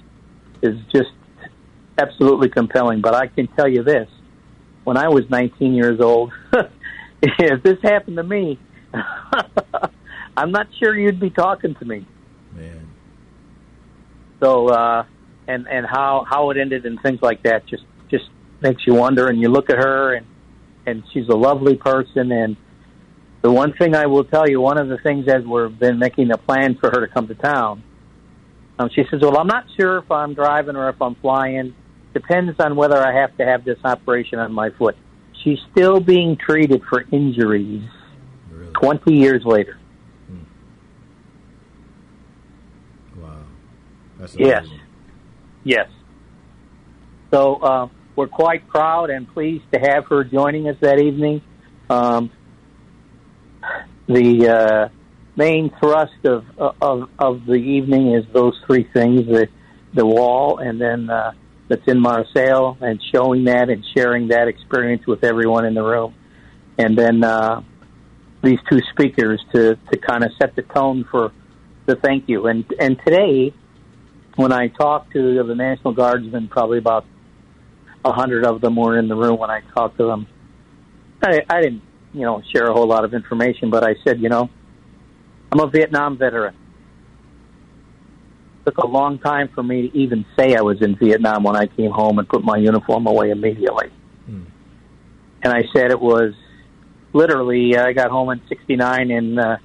is 0.62 0.76
just 0.92 1.12
absolutely 1.98 2.50
compelling. 2.50 3.02
But 3.02 3.16
I 3.16 3.28
can 3.28 3.48
tell 3.48 3.68
you 3.68 3.84
this: 3.84 4.10
when 4.84 4.98
I 4.98 5.10
was 5.10 5.30
19 5.30 5.74
years 5.74 6.00
old, 6.00 6.32
if 7.22 7.64
this 7.64 7.78
happened 7.84 8.18
to 8.18 8.24
me, 8.24 8.60
I'm 10.38 10.52
not 10.52 10.68
sure 10.80 10.98
you'd 10.98 11.20
be 11.20 11.30
talking 11.30 11.76
to 11.76 11.86
me. 11.86 12.06
Man. 12.54 12.88
So, 14.40 14.68
uh, 14.68 15.06
and 15.48 15.68
and 15.68 15.86
how 15.86 16.26
how 16.30 16.50
it 16.52 16.58
ended 16.58 16.86
and 16.86 17.02
things 17.02 17.22
like 17.22 17.44
that 17.44 17.66
just 17.68 17.84
just 18.10 18.26
makes 18.62 18.86
you 18.88 18.94
wonder. 18.94 19.28
And 19.28 19.40
you 19.40 19.50
look 19.50 19.70
at 19.70 19.78
her, 19.78 20.14
and 20.16 20.26
and 20.86 21.04
she's 21.14 21.28
a 21.28 21.36
lovely 21.36 21.76
person. 21.76 22.32
And 22.32 22.56
the 23.42 23.52
one 23.52 23.74
thing 23.74 23.96
I 23.96 24.06
will 24.08 24.24
tell 24.26 24.50
you, 24.50 24.60
one 24.60 24.78
of 24.78 24.88
the 24.90 24.98
things 24.98 25.28
as 25.28 25.44
we've 25.46 25.78
been 25.78 26.00
making 26.00 26.32
a 26.32 26.38
plan 26.38 26.76
for 26.76 26.90
her 26.92 27.06
to 27.06 27.08
come 27.08 27.28
to 27.28 27.36
town, 27.36 27.84
um, 28.78 28.90
she 28.94 29.04
says, 29.10 29.22
"Well, 29.22 29.38
I'm 29.38 29.48
not 29.48 29.66
sure 29.80 29.98
if 29.98 30.12
I'm 30.12 30.34
driving 30.34 30.76
or 30.76 30.90
if 30.90 31.02
I'm 31.02 31.16
flying. 31.16 31.74
Depends 32.14 32.60
on 32.60 32.76
whether 32.76 32.98
I 32.98 33.14
have 33.14 33.36
to 33.38 33.46
have 33.46 33.64
this 33.64 33.80
operation 33.84 34.40
on 34.40 34.52
my 34.52 34.70
foot." 34.72 34.96
She's 35.44 35.60
still 35.72 36.00
being 36.00 36.36
treated 36.36 36.84
for 36.90 37.06
injuries 37.12 37.88
Really. 38.52 38.72
20 38.74 39.14
years 39.14 39.46
later. 39.46 39.78
Wow. 43.22 43.30
That's 44.18 44.36
Yes. 44.36 44.64
amazing. 44.66 44.80
Yes. 45.64 45.90
So 47.32 47.56
uh, 47.56 47.88
we're 48.16 48.28
quite 48.28 48.68
proud 48.68 49.10
and 49.10 49.28
pleased 49.28 49.66
to 49.74 49.80
have 49.80 50.06
her 50.08 50.24
joining 50.24 50.68
us 50.68 50.76
that 50.82 51.00
evening. 51.00 51.42
Um, 51.90 52.32
the 54.10 54.50
uh, 54.50 54.90
main 55.36 55.72
thrust 55.80 56.26
of, 56.26 56.44
of 56.82 57.10
of 57.18 57.46
the 57.46 57.54
evening 57.54 58.14
is 58.14 58.26
those 58.34 58.60
three 58.66 58.90
things: 58.94 59.26
the 59.28 59.48
the 59.94 60.06
wall, 60.06 60.58
and 60.58 60.82
then 60.82 61.10
uh, 61.10 61.32
that's 61.70 61.88
in 61.88 62.00
Marseilles, 62.00 62.78
and 62.82 63.00
showing 63.14 63.46
that 63.46 63.70
and 63.70 63.86
sharing 63.96 64.28
that 64.30 64.48
experience 64.48 65.06
with 65.08 65.24
everyone 65.24 65.66
in 65.66 65.76
the 65.76 65.84
room, 65.84 66.14
and 66.78 66.98
then 66.98 67.24
uh, 67.24 67.62
these 68.44 68.60
two 68.70 68.80
speakers 68.92 69.42
to 69.54 69.78
to 69.92 70.00
kind 70.00 70.24
of 70.24 70.32
set 70.42 70.56
the 70.56 70.64
tone 70.64 71.06
for 71.10 71.32
the 71.86 71.96
thank 71.96 72.28
you. 72.28 72.48
And 72.48 72.66
and 72.80 73.00
today 73.06 73.54
when 74.36 74.52
I 74.54 74.68
talked 74.68 75.14
to 75.14 75.44
the 75.44 75.56
National 75.56 75.94
Guardsmen, 75.94 76.48
probably 76.48 76.78
about 76.78 77.06
a 78.06 78.14
hundred 78.14 78.46
of 78.46 78.62
them 78.62 78.76
were 78.76 78.98
in 78.98 79.08
the 79.08 79.16
room 79.16 79.38
when 79.38 79.50
I 79.50 79.62
talked 79.74 79.98
to 79.98 80.06
them. 80.06 80.28
I, 81.22 81.42
I 81.50 81.62
didn't, 81.62 81.82
you 82.14 82.22
know, 82.22 82.42
share 82.54 82.68
a 82.68 82.74
whole 82.74 82.88
lot 82.88 83.06
of 83.06 83.14
information, 83.14 83.70
but 83.70 83.84
I 83.84 83.96
said, 84.04 84.20
you 84.20 84.30
know, 84.30 84.50
I'm 85.52 85.60
a 85.60 85.68
Vietnam 85.68 86.18
veteran. 86.18 86.56
It 88.66 88.72
took 88.72 88.78
a 88.78 88.88
long 88.88 89.20
time 89.20 89.50
for 89.54 89.64
me 89.64 89.90
to 89.90 89.98
even 89.98 90.26
say 90.38 90.56
I 90.56 90.62
was 90.62 90.82
in 90.82 90.96
Vietnam 90.96 91.44
when 91.44 91.56
I 91.56 91.68
came 91.68 91.92
home 91.92 92.20
and 92.20 92.28
put 92.28 92.44
my 92.44 92.58
uniform 92.58 93.08
away 93.08 93.32
immediately. 93.32 93.90
Hmm. 94.26 94.44
And 95.42 95.54
I 95.54 95.64
said 95.74 95.92
it 95.92 96.00
was 96.00 96.34
literally, 97.14 97.78
I 97.78 97.94
got 97.94 98.12
home 98.12 98.30
in 98.30 98.42
69 98.48 99.12
and, 99.12 99.40
uh, 99.40 99.58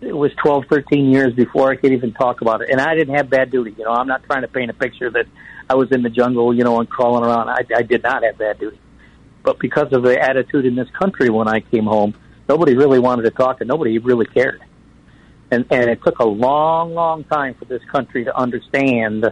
it 0.00 0.16
was 0.16 0.32
12, 0.42 0.64
13 0.68 1.12
years 1.12 1.32
before 1.32 1.70
I 1.70 1.76
could 1.76 1.92
even 1.92 2.12
talk 2.12 2.40
about 2.40 2.60
it. 2.60 2.70
And 2.70 2.80
I 2.80 2.94
didn't 2.96 3.14
have 3.14 3.30
bad 3.30 3.52
duty. 3.52 3.74
You 3.78 3.84
know, 3.84 3.92
I'm 3.92 4.08
not 4.08 4.24
trying 4.24 4.42
to 4.42 4.48
paint 4.48 4.68
a 4.68 4.74
picture 4.74 5.10
that 5.10 5.26
I 5.70 5.74
was 5.74 5.92
in 5.92 6.02
the 6.02 6.10
jungle, 6.10 6.52
you 6.52 6.64
know, 6.64 6.80
and 6.80 6.88
crawling 6.88 7.24
around. 7.24 7.48
I, 7.48 7.64
I 7.76 7.82
did 7.82 8.02
not 8.02 8.24
have 8.24 8.36
bad 8.36 8.58
duty. 8.58 8.80
But 9.42 9.58
because 9.58 9.92
of 9.92 10.02
the 10.02 10.20
attitude 10.20 10.66
in 10.66 10.74
this 10.76 10.88
country 10.90 11.28
when 11.30 11.48
I 11.48 11.60
came 11.60 11.84
home, 11.84 12.14
nobody 12.48 12.76
really 12.76 12.98
wanted 12.98 13.22
to 13.22 13.30
talk 13.30 13.60
and 13.60 13.68
nobody 13.68 13.98
really 13.98 14.26
cared. 14.26 14.62
And, 15.50 15.66
and 15.70 15.90
it 15.90 16.00
took 16.04 16.18
a 16.20 16.24
long, 16.24 16.94
long 16.94 17.24
time 17.24 17.54
for 17.54 17.64
this 17.66 17.82
country 17.90 18.24
to 18.24 18.36
understand 18.36 19.26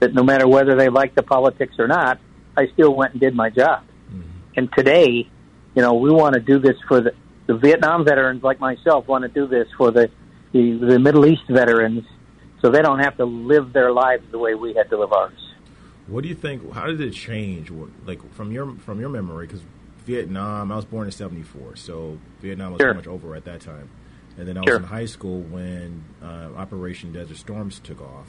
that 0.00 0.14
no 0.14 0.22
matter 0.22 0.48
whether 0.48 0.74
they 0.74 0.88
liked 0.88 1.16
the 1.16 1.22
politics 1.22 1.74
or 1.78 1.86
not, 1.86 2.18
I 2.56 2.68
still 2.72 2.94
went 2.94 3.12
and 3.12 3.20
did 3.20 3.34
my 3.34 3.50
job. 3.50 3.84
Mm-hmm. 4.10 4.22
And 4.56 4.68
today, 4.76 5.28
you 5.74 5.82
know, 5.82 5.94
we 5.94 6.10
want 6.10 6.34
to 6.34 6.40
do 6.40 6.58
this 6.58 6.76
for 6.88 7.00
the, 7.00 7.12
the 7.46 7.56
Vietnam 7.56 8.04
veterans 8.04 8.42
like 8.42 8.58
myself 8.58 9.06
want 9.06 9.22
to 9.22 9.28
do 9.28 9.46
this 9.46 9.68
for 9.76 9.90
the, 9.90 10.10
the 10.52 10.78
the 10.78 10.98
Middle 10.98 11.26
East 11.26 11.42
veterans, 11.48 12.04
so 12.60 12.70
they 12.70 12.82
don't 12.82 13.00
have 13.00 13.16
to 13.18 13.24
live 13.24 13.72
their 13.72 13.92
lives 13.92 14.24
the 14.30 14.38
way 14.38 14.54
we 14.54 14.74
had 14.74 14.88
to 14.90 14.98
live 14.98 15.12
ours. 15.12 15.38
What 16.06 16.22
do 16.22 16.28
you 16.28 16.34
think? 16.34 16.72
How 16.72 16.86
did 16.86 17.00
it 17.00 17.12
change? 17.12 17.70
What- 17.70 17.90
Like 18.06 18.32
from 18.34 18.52
your 18.52 18.74
from 18.76 19.00
your 19.00 19.08
memory, 19.08 19.46
because 19.46 19.62
Vietnam, 20.04 20.70
I 20.70 20.76
was 20.76 20.84
born 20.84 21.06
in 21.06 21.12
'74, 21.12 21.74
so 21.76 22.18
Vietnam 22.40 22.72
was 22.72 22.80
Sure. 22.80 22.92
pretty 22.94 23.08
much 23.08 23.12
over 23.12 23.34
at 23.34 23.44
that 23.44 23.60
time. 23.60 23.88
And 24.38 24.46
then 24.46 24.56
I 24.58 24.62
Sure. 24.64 24.74
was 24.74 24.82
in 24.84 24.88
high 24.88 25.06
school 25.06 25.40
when 25.40 26.04
uh, 26.22 26.50
Operation 26.56 27.12
Desert 27.12 27.38
Storms 27.38 27.80
took 27.80 28.00
off. 28.00 28.28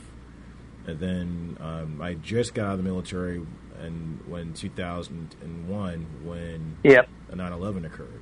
And 0.87 0.99
then 0.99 1.57
um, 1.59 2.01
I 2.01 2.13
just 2.15 2.53
got 2.55 2.65
out 2.67 2.71
of 2.73 2.77
the 2.77 2.83
military, 2.83 3.41
and 3.79 4.19
when 4.25 4.53
2001, 4.53 6.05
when 6.23 6.77
Yep, 6.83 7.09
9/11 7.33 7.85
occurred. 7.85 8.21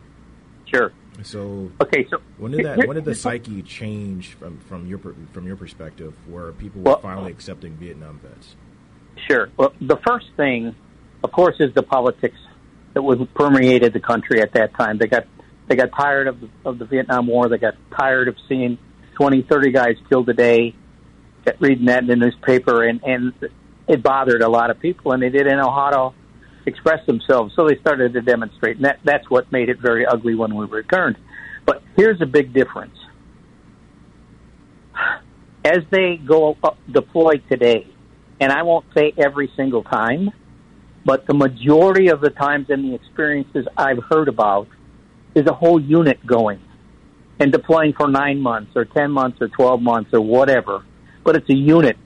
sure. 0.66 0.92
So 1.24 1.72
Okay, 1.80 2.06
so 2.10 2.18
when 2.38 2.52
did 2.52 2.66
that? 2.66 2.80
When 2.88 2.96
did 2.96 3.06
the 3.06 3.16
psyche 3.16 3.62
change 3.62 4.34
from 4.34 4.58
from 4.58 4.86
your 4.88 5.00
from 5.32 5.48
your 5.48 5.56
perspective, 5.56 6.14
where 6.28 6.52
people 6.52 6.82
were 6.82 6.92
Well- 6.92 7.00
finally 7.00 7.32
accepting 7.32 7.74
Vietnam 7.78 8.20
vets? 8.22 8.56
Sure. 9.28 9.50
Well, 9.58 9.74
the 9.80 9.98
first 10.06 10.28
thing, 10.38 10.76
of 11.24 11.32
course, 11.32 11.56
is 11.60 11.74
the 11.74 11.84
politics 11.84 12.38
that 12.94 13.02
was 13.02 13.20
permeated 13.34 13.94
the 13.94 14.00
country 14.00 14.42
at 14.42 14.54
that 14.54 14.76
time. 14.76 14.98
They 14.98 15.08
got 15.08 15.26
they 15.68 15.76
got 15.76 15.90
tired 15.98 16.28
of 16.28 16.38
of 16.64 16.80
the 16.80 16.86
Vietnam 16.86 17.28
War. 17.28 17.50
They 17.50 17.58
got 17.58 17.76
tired 17.98 18.28
of 18.28 18.36
seeing 18.48 18.78
20, 19.16 19.44
30 19.44 19.72
guys 19.72 19.96
killed 20.10 20.30
a 20.30 20.34
day. 20.34 20.76
Reading 21.60 21.86
that 21.86 22.00
in 22.00 22.08
the 22.08 22.16
newspaper, 22.16 22.84
and 22.84 23.04
and 23.04 23.34
it 23.88 24.02
bothered 24.02 24.42
a 24.42 24.50
lot 24.50 24.72
of 24.72 24.80
people, 24.80 25.12
and 25.12 25.22
they 25.22 25.30
didn't 25.30 25.58
know 25.58 25.70
how 25.70 25.90
to 25.92 26.16
express 26.66 27.06
themselves. 27.06 27.54
So 27.56 27.68
they 27.68 27.78
started 27.78 28.14
to 28.14 28.22
demonstrate, 28.22 28.78
and 28.78 28.86
that, 28.86 29.00
that's 29.04 29.30
what 29.30 29.52
made 29.52 29.70
it 29.70 29.80
very 29.80 30.06
ugly 30.06 30.36
when 30.36 30.56
we 30.56 30.66
returned. 30.66 31.18
But 31.66 31.84
here's 31.96 32.22
a 32.22 32.26
big 32.26 32.54
difference. 32.54 32.98
As 35.64 35.80
they 35.90 36.18
go 36.18 36.58
up, 36.64 36.78
deploy 36.92 37.34
today, 37.50 37.88
and 38.40 38.52
I 38.52 38.64
won't 38.64 38.86
say 38.96 39.14
every 39.18 39.52
single 39.56 39.84
time, 39.84 40.32
but 41.06 41.28
the 41.28 41.34
majority 41.34 42.10
of 42.10 42.22
the 42.22 42.30
times 42.30 42.68
and 42.70 42.84
the 42.84 42.96
experiences 42.96 43.68
I've 43.78 44.04
heard 44.10 44.28
about 44.28 44.68
is 45.36 45.46
a 45.48 45.54
whole 45.54 45.80
unit 45.80 46.26
going 46.26 46.60
and 47.40 47.52
deploying 47.52 47.94
for 47.94 48.08
nine 48.08 48.42
months 48.42 48.72
or 48.76 48.86
10 48.86 49.12
months 49.12 49.38
or 49.42 49.48
12 49.50 49.82
months 49.82 50.10
or 50.14 50.22
whatever. 50.22 50.84
But 51.24 51.36
it's 51.36 51.50
a 51.50 51.56
unit. 51.56 51.98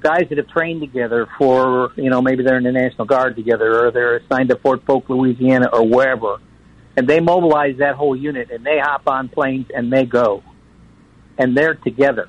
Guys 0.00 0.24
that 0.28 0.38
have 0.38 0.48
trained 0.48 0.80
together 0.80 1.28
for, 1.38 1.92
you 1.96 2.10
know, 2.10 2.20
maybe 2.20 2.42
they're 2.42 2.56
in 2.56 2.64
the 2.64 2.72
National 2.72 3.06
Guard 3.06 3.36
together 3.36 3.86
or 3.86 3.90
they're 3.92 4.16
assigned 4.16 4.48
to 4.48 4.56
Fort 4.56 4.84
Polk, 4.84 5.08
Louisiana 5.08 5.68
or 5.72 5.86
wherever. 5.86 6.38
And 6.96 7.08
they 7.08 7.20
mobilize 7.20 7.76
that 7.78 7.94
whole 7.94 8.16
unit 8.16 8.50
and 8.50 8.66
they 8.66 8.78
hop 8.78 9.06
on 9.06 9.28
planes 9.28 9.66
and 9.72 9.92
they 9.92 10.04
go. 10.04 10.42
And 11.38 11.56
they're 11.56 11.74
together. 11.74 12.28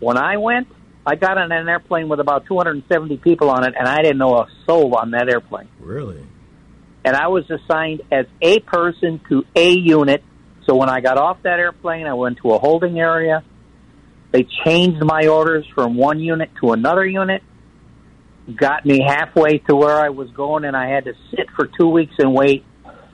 When 0.00 0.16
I 0.16 0.38
went, 0.38 0.68
I 1.04 1.16
got 1.16 1.36
on 1.36 1.50
an 1.50 1.68
airplane 1.68 2.08
with 2.08 2.20
about 2.20 2.46
270 2.46 3.16
people 3.18 3.50
on 3.50 3.64
it 3.66 3.74
and 3.78 3.88
I 3.88 4.02
didn't 4.02 4.18
know 4.18 4.36
a 4.38 4.46
soul 4.66 4.94
on 4.96 5.10
that 5.12 5.28
airplane 5.28 5.68
Really? 5.80 6.24
and 7.04 7.16
I 7.16 7.28
was 7.28 7.44
assigned 7.50 8.02
as 8.12 8.26
a 8.40 8.60
person 8.60 9.20
to 9.28 9.44
a 9.56 9.70
unit. 9.70 10.22
So 10.66 10.76
when 10.76 10.88
I 10.88 11.00
got 11.00 11.18
off 11.18 11.42
that 11.42 11.58
airplane, 11.58 12.06
I 12.06 12.14
went 12.14 12.38
to 12.42 12.52
a 12.52 12.58
holding 12.58 13.00
area. 13.00 13.42
They 14.30 14.46
changed 14.64 15.02
my 15.04 15.26
orders 15.26 15.66
from 15.74 15.96
one 15.96 16.20
unit 16.20 16.50
to 16.60 16.70
another 16.72 17.04
unit, 17.04 17.42
got 18.56 18.86
me 18.86 19.00
halfway 19.04 19.58
to 19.58 19.74
where 19.74 19.98
I 19.98 20.10
was 20.10 20.30
going, 20.30 20.64
and 20.64 20.76
I 20.76 20.88
had 20.88 21.04
to 21.06 21.14
sit 21.30 21.48
for 21.56 21.66
two 21.66 21.88
weeks 21.88 22.14
and 22.18 22.32
wait 22.32 22.64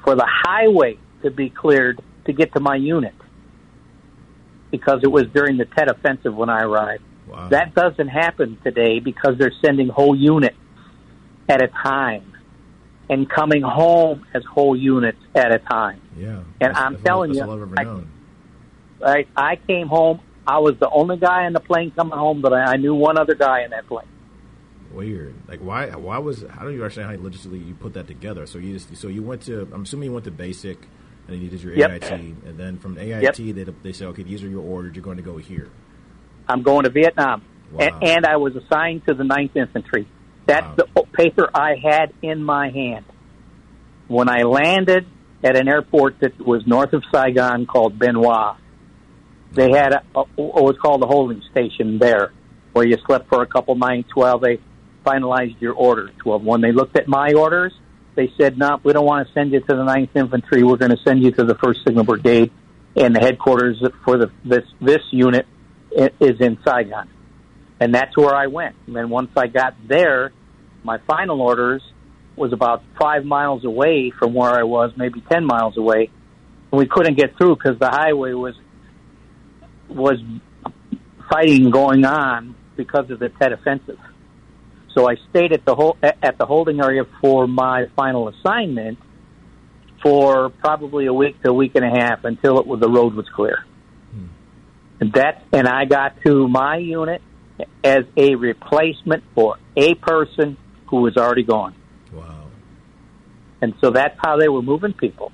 for 0.04 0.14
the 0.14 0.26
highway 0.28 0.98
to 1.22 1.30
be 1.30 1.48
cleared 1.48 2.00
to 2.26 2.32
get 2.34 2.52
to 2.52 2.60
my 2.60 2.76
unit 2.76 3.14
because 4.70 5.00
it 5.02 5.10
was 5.10 5.24
during 5.34 5.56
the 5.56 5.64
Tet 5.64 5.88
Offensive 5.90 6.34
when 6.34 6.50
I 6.50 6.62
arrived. 6.62 7.02
Wow. 7.28 7.48
That 7.48 7.74
doesn't 7.74 8.08
happen 8.08 8.58
today 8.64 9.00
because 9.00 9.36
they're 9.38 9.52
sending 9.64 9.88
whole 9.88 10.16
units 10.16 10.56
at 11.48 11.62
a 11.62 11.68
time 11.68 12.32
and 13.10 13.28
coming 13.28 13.62
home 13.62 14.24
as 14.34 14.42
whole 14.44 14.76
units 14.76 15.18
at 15.34 15.52
a 15.52 15.58
time. 15.58 16.00
yeah. 16.16 16.28
and 16.28 16.44
That's- 16.60 16.76
I'm 16.78 16.92
that's 16.94 17.04
telling 17.04 17.30
all, 17.40 17.58
you, 17.58 17.72
I- 17.76 18.02
Right? 19.00 19.28
I 19.36 19.56
came 19.66 19.86
home. 19.88 20.20
I 20.46 20.58
was 20.58 20.74
the 20.80 20.88
only 20.90 21.18
guy 21.18 21.46
in 21.46 21.52
the 21.52 21.60
plane 21.60 21.92
coming 21.92 22.18
home, 22.18 22.40
but 22.40 22.52
I 22.52 22.72
I 22.72 22.76
knew 22.76 22.94
one 22.94 23.16
other 23.18 23.34
guy 23.34 23.62
in 23.62 23.70
that 23.70 23.86
plane. 23.86 24.08
Weird. 24.92 25.34
Like 25.46 25.60
why? 25.60 25.90
Why 25.90 26.18
was? 26.18 26.44
How 26.50 26.64
do 26.64 26.70
you 26.70 26.82
understand 26.82 27.08
how 27.10 27.16
logistically 27.16 27.64
you 27.66 27.74
put 27.74 27.92
that 27.94 28.06
together? 28.08 28.46
So 28.46 28.58
you 28.58 28.72
just 28.72 28.96
so 28.96 29.08
you 29.08 29.22
went 29.22 29.42
to. 29.42 29.68
I'm 29.72 29.82
assuming 29.82 30.06
you 30.08 30.12
went 30.14 30.24
to 30.24 30.30
basic, 30.30 30.78
and 31.26 31.36
then 31.36 31.40
you 31.42 31.48
did 31.48 31.62
your 31.62 31.74
Yep. 31.74 31.90
AIT, 32.02 32.10
and 32.46 32.58
then 32.58 32.78
from 32.78 32.96
AIT 32.98 33.22
Yep. 33.22 33.36
they 33.36 33.72
they 33.84 33.92
say 33.92 34.06
okay 34.06 34.22
these 34.24 34.42
are 34.42 34.48
your 34.48 34.62
orders. 34.62 34.96
You're 34.96 35.04
going 35.04 35.18
to 35.18 35.22
go 35.22 35.36
here. 35.36 35.68
I'm 36.48 36.62
going 36.62 36.84
to 36.84 36.90
Vietnam, 36.90 37.42
Wow. 37.72 37.80
A- 37.86 38.04
and 38.04 38.24
I 38.26 38.36
was 38.36 38.56
assigned 38.56 39.02
to 39.06 39.14
the 39.14 39.24
Ninth 39.24 39.54
Infantry. 39.56 40.06
That's 40.46 40.66
Wow. 40.78 40.86
the 40.94 41.02
paper 41.12 41.48
I 41.54 41.74
had 41.82 42.12
in 42.22 42.42
my 42.42 42.70
hand. 42.70 43.04
when 44.08 44.30
I 44.30 44.42
landed 44.44 45.04
at 45.44 45.54
an 45.54 45.68
airport 45.68 46.20
that 46.20 46.40
was 46.40 46.66
north 46.66 46.94
of 46.94 47.02
Saigon 47.12 47.66
called 47.66 47.98
Bien 47.98 48.14
Hoa, 48.14 48.56
they 49.52 49.70
had 49.70 49.92
a, 49.92 50.02
a, 50.18 50.24
what 50.36 50.64
was 50.64 50.76
called 50.80 51.02
a 51.02 51.06
holding 51.06 51.42
station 51.50 51.98
there, 51.98 52.32
where 52.72 52.86
you 52.86 52.96
slept 53.06 53.28
for 53.28 53.42
a 53.42 53.46
couple 53.46 53.74
nights 53.76 54.08
while 54.14 54.38
they 54.38 54.60
finalized 55.04 55.60
your 55.60 55.74
orders. 55.74 56.12
Well, 56.24 56.38
when 56.40 56.62
they 56.62 56.72
looked 56.72 56.96
at 56.98 57.06
my 57.06 57.32
orders, 57.34 57.74
they 58.14 58.32
said, 58.40 58.56
"No, 58.56 58.80
we 58.82 58.92
don't 58.94 59.04
want 59.04 59.26
to 59.28 59.34
send 59.34 59.52
you 59.52 59.60
to 59.60 59.76
the 59.76 59.84
Ninth 59.84 60.10
Infantry. 60.16 60.62
We're 60.62 60.76
going 60.78 60.90
to 60.92 61.02
send 61.06 61.22
you 61.22 61.30
to 61.32 61.44
the 61.44 61.54
First 61.56 61.80
Signal 61.86 62.04
Brigade, 62.04 62.50
and 62.96 63.14
the 63.14 63.20
headquarters 63.20 63.82
for 64.06 64.16
the 64.16 64.30
this 64.44 64.64
this 64.80 65.02
unit 65.10 65.46
is 65.92 66.40
in 66.40 66.58
Saigon." 66.64 67.08
And 67.80 67.94
that's 67.94 68.16
where 68.16 68.34
I 68.34 68.48
went. 68.48 68.74
And 68.86 68.96
then 68.96 69.08
once 69.08 69.30
I 69.36 69.46
got 69.46 69.74
there, 69.86 70.32
my 70.82 70.98
final 71.06 71.40
orders 71.40 71.82
was 72.36 72.52
about 72.52 72.82
five 73.00 73.24
miles 73.24 73.64
away 73.64 74.12
from 74.18 74.34
where 74.34 74.50
I 74.50 74.62
was, 74.62 74.92
maybe 74.96 75.20
ten 75.30 75.44
miles 75.44 75.76
away, 75.76 76.10
and 76.70 76.78
we 76.78 76.86
couldn't 76.86 77.16
get 77.16 77.36
through 77.36 77.56
because 77.56 77.78
the 77.78 77.90
highway 77.90 78.32
was 78.32 78.54
was 79.88 80.18
fighting 81.30 81.70
going 81.70 82.04
on 82.04 82.54
because 82.76 83.10
of 83.10 83.18
the 83.18 83.28
Tet 83.28 83.52
Offensive. 83.52 83.98
So 84.94 85.08
I 85.08 85.16
stayed 85.30 85.52
at 85.52 85.64
the 85.64 85.74
whole, 85.74 85.96
at 86.02 86.38
the 86.38 86.46
holding 86.46 86.80
area 86.80 87.04
for 87.20 87.46
my 87.46 87.86
final 87.96 88.28
assignment 88.28 88.98
for 90.02 90.50
probably 90.50 91.06
a 91.06 91.12
week 91.12 91.42
to 91.42 91.50
a 91.50 91.52
week 91.52 91.72
and 91.74 91.84
a 91.84 91.90
half 91.90 92.24
until 92.24 92.58
it 92.58 92.66
was, 92.66 92.80
the 92.80 92.88
road 92.88 93.14
was 93.14 93.26
clear. 93.34 93.64
And 95.00 95.12
that 95.12 95.44
and 95.52 95.68
I 95.68 95.84
got 95.84 96.20
to 96.24 96.48
my 96.48 96.76
unit 96.76 97.22
as 97.84 98.04
a 98.16 98.34
replacement 98.34 99.24
for 99.34 99.56
a 99.76 99.94
person 99.94 100.56
who 100.86 101.02
was 101.02 101.16
already 101.16 101.44
gone. 101.44 101.74
Wow. 102.12 102.48
And 103.60 103.74
so 103.80 103.90
that's 103.90 104.16
how 104.18 104.38
they 104.38 104.48
were 104.48 104.62
moving 104.62 104.92
people. 104.92 105.32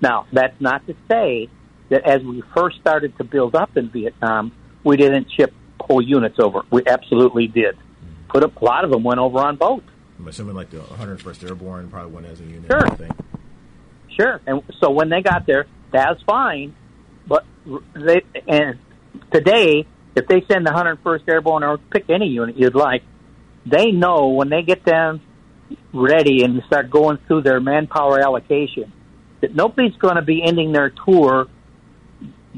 Now, 0.00 0.26
that's 0.32 0.58
not 0.60 0.86
to 0.86 0.96
say 1.10 1.48
that 1.90 2.08
as 2.08 2.22
we 2.22 2.42
first 2.54 2.80
started 2.80 3.16
to 3.18 3.24
build 3.24 3.54
up 3.54 3.76
in 3.76 3.90
Vietnam, 3.90 4.52
we 4.84 4.96
didn't 4.96 5.28
ship 5.32 5.52
whole 5.80 6.02
units 6.02 6.38
over. 6.38 6.62
We 6.70 6.82
absolutely 6.86 7.48
did. 7.48 7.76
Put 8.28 8.44
up, 8.44 8.60
a 8.60 8.64
lot 8.64 8.84
of 8.84 8.90
them 8.90 9.02
went 9.04 9.20
over 9.20 9.38
on 9.38 9.56
boats. 9.56 9.86
I'm 10.18 10.28
assuming 10.28 10.54
like 10.54 10.70
the 10.70 10.78
101st 10.78 11.48
Airborne 11.48 11.90
probably 11.90 12.12
went 12.12 12.26
as 12.26 12.40
a 12.40 12.44
unit. 12.44 12.70
Sure. 12.70 13.08
Sure. 14.16 14.40
And 14.46 14.62
so 14.80 14.90
when 14.90 15.08
they 15.08 15.22
got 15.22 15.46
there, 15.46 15.66
that's 15.90 16.22
fine. 16.22 16.74
But 17.26 17.44
they 17.94 18.22
and 18.48 18.78
today, 19.32 19.86
if 20.14 20.26
they 20.26 20.42
send 20.50 20.66
the 20.66 20.70
101st 20.70 21.28
Airborne 21.28 21.62
or 21.64 21.78
pick 21.78 22.10
any 22.10 22.26
unit 22.26 22.56
you'd 22.56 22.74
like, 22.74 23.02
they 23.64 23.90
know 23.90 24.28
when 24.28 24.48
they 24.48 24.62
get 24.62 24.84
them 24.84 25.20
ready 25.92 26.42
and 26.44 26.62
start 26.66 26.90
going 26.90 27.18
through 27.26 27.42
their 27.42 27.60
manpower 27.60 28.20
allocation 28.20 28.92
that 29.40 29.54
nobody's 29.54 29.96
going 29.96 30.16
to 30.16 30.22
be 30.22 30.42
ending 30.42 30.72
their 30.72 30.90
tour 30.90 31.48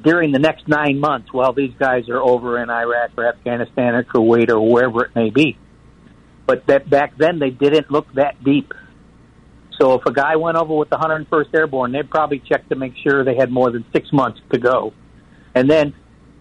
during 0.01 0.33
the 0.33 0.39
next 0.39 0.69
nine 0.69 1.01
months 1.01 1.33
while 1.33 1.53
these 1.53 1.73
guys 1.79 2.09
are 2.09 2.21
over 2.21 2.63
in 2.63 2.71
Iraq 2.71 3.13
or 3.17 3.27
Afghanistan 3.27 3.95
or 3.95 4.05
Kuwait 4.05 4.51
or 4.51 4.61
wherever 4.61 5.05
it 5.05 5.15
may 5.15 5.31
be. 5.31 5.57
But 6.47 6.67
that 6.67 6.91
back 6.91 7.17
then 7.17 7.39
they 7.39 7.51
didn't 7.51 7.91
look 7.91 8.13
that 8.15 8.43
deep. 8.45 8.73
So 9.81 9.95
if 9.95 10.07
a 10.07 10.13
guy 10.13 10.37
went 10.37 10.57
over 10.57 10.77
with 10.77 10.91
the 10.91 10.97
101st 10.97 11.55
Airborne, 11.55 11.93
they'd 11.93 12.09
probably 12.09 12.41
check 12.41 12.69
to 12.69 12.77
make 12.77 12.93
sure 13.03 13.25
they 13.25 13.35
had 13.35 13.51
more 13.51 13.71
than 13.71 13.85
six 13.93 14.13
months 14.13 14.41
to 14.53 14.59
go. 14.59 14.93
And 15.55 15.71
then 15.71 15.95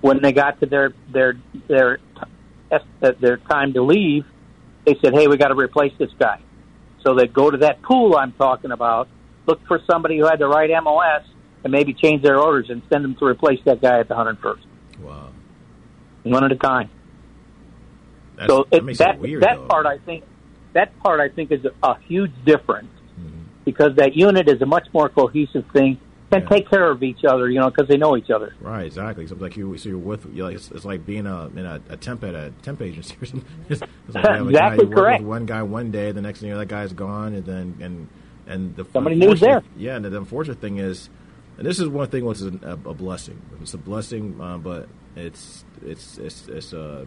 when 0.04 0.22
they 0.22 0.34
got 0.34 0.60
to 0.60 0.66
their 0.66 0.94
their 1.14 1.34
their 1.70 1.98
uh, 2.70 3.12
their 3.22 3.38
time 3.38 3.72
to 3.72 3.82
leave, 3.82 4.26
they 4.86 4.96
said, 5.02 5.14
"Hey, 5.14 5.28
we 5.28 5.38
got 5.38 5.48
to 5.48 5.56
replace 5.56 5.94
this 5.98 6.12
guy." 6.20 6.42
So 7.04 7.16
they'd 7.16 7.34
go 7.34 7.50
to 7.50 7.58
that 7.60 7.82
pool 7.82 8.16
I'm 8.18 8.34
talking 8.34 8.72
about, 8.72 9.08
look 9.46 9.66
for 9.66 9.80
somebody 9.90 10.18
who 10.20 10.26
had 10.26 10.40
the 10.40 10.48
right 10.48 10.70
MOS, 10.84 11.24
and 11.64 11.72
maybe 11.72 11.94
change 11.94 12.22
their 12.22 12.38
orders 12.38 12.70
and 12.70 12.82
send 12.92 13.06
them 13.06 13.16
to 13.16 13.26
replace 13.26 13.60
that 13.64 13.82
guy 13.82 14.00
at 14.02 14.10
the 14.10 14.16
101st, 14.16 14.58
Wow. 15.02 15.30
one 16.24 16.44
at 16.44 16.52
a 16.52 16.56
time. 16.58 16.90
That's, 18.36 18.50
so 18.52 18.66
that 18.72 18.78
it, 18.90 18.98
that 18.98 19.16
it 19.16 19.22
weird. 19.22 19.44
that 19.44 19.68
part 19.70 19.86
I 19.86 20.00
think 20.00 20.26
that 20.74 20.98
part 21.00 21.22
I 21.22 21.30
think 21.30 21.52
is 21.52 21.64
a, 21.66 21.88
a 21.88 21.98
huge 22.08 22.34
difference 22.46 22.90
Mm-hmm. 23.20 23.42
because 23.64 23.96
that 23.98 24.16
unit 24.16 24.50
is 24.50 24.62
a 24.62 24.66
much 24.66 24.88
more 24.92 25.08
cohesive 25.08 25.66
thing 25.72 26.00
and 26.34 26.44
Yeah. 26.44 26.50
take 26.50 26.70
care 26.70 26.90
of 26.92 27.02
each 27.04 27.24
other, 27.26 27.50
you 27.50 27.60
know, 27.60 27.70
because 27.70 27.88
they 27.88 27.98
know 27.98 28.18
each 28.18 28.30
other. 28.30 28.54
Right, 28.60 28.86
exactly. 28.86 29.26
So 29.28 29.34
it's 29.34 29.42
like 29.42 29.56
you, 29.58 29.78
so 29.78 29.90
you're 29.90 29.98
with, 29.98 30.26
you're 30.34 30.46
like, 30.48 30.56
it's, 30.56 30.70
it's 30.72 30.86
like 30.86 31.06
being 31.06 31.26
a 31.26 31.48
in 31.48 31.66
a, 31.66 31.82
a 31.90 31.98
temp 31.98 32.24
at 32.24 32.36
a 32.36 32.52
temp 32.62 32.82
agency 32.82 33.16
or 33.22 33.26
something. 33.26 33.50
It's, 33.70 33.82
it's 34.08 34.16
like 34.16 34.26
Exactly 34.50 34.88
correct. 34.88 35.22
With 35.22 35.30
one 35.30 35.46
guy 35.46 35.64
one 35.64 35.92
day, 35.92 36.12
the 36.12 36.22
next 36.22 36.40
thing 36.40 36.50
you 36.50 36.54
know, 36.56 36.60
that 36.60 36.68
guy's 36.68 36.94
gone, 36.94 37.34
and 37.34 37.46
then 37.46 37.78
and 37.82 38.08
and 38.48 38.76
the 38.76 38.86
Somebody 38.92 39.16
new's 39.16 39.40
there. 39.40 39.58
unfortunate- 39.58 39.80
Yeah, 39.82 39.96
and 39.96 40.04
the 40.06 40.18
unfortunate 40.18 40.60
thing 40.60 40.78
is, 40.80 41.10
and 41.58 41.66
this 41.66 41.80
is 41.80 41.88
one 41.88 42.10
thing 42.10 42.26
which 42.26 42.42
is 42.42 42.48
a, 42.48 42.72
a 42.86 42.94
blessing. 42.94 43.42
It's 43.62 43.74
a 43.74 43.78
blessing, 43.78 44.40
uh, 44.42 44.58
but 44.58 44.90
it's 45.16 45.64
it's 45.86 46.18
it's 46.18 46.48
it's 46.50 46.74
uh, 46.74 47.06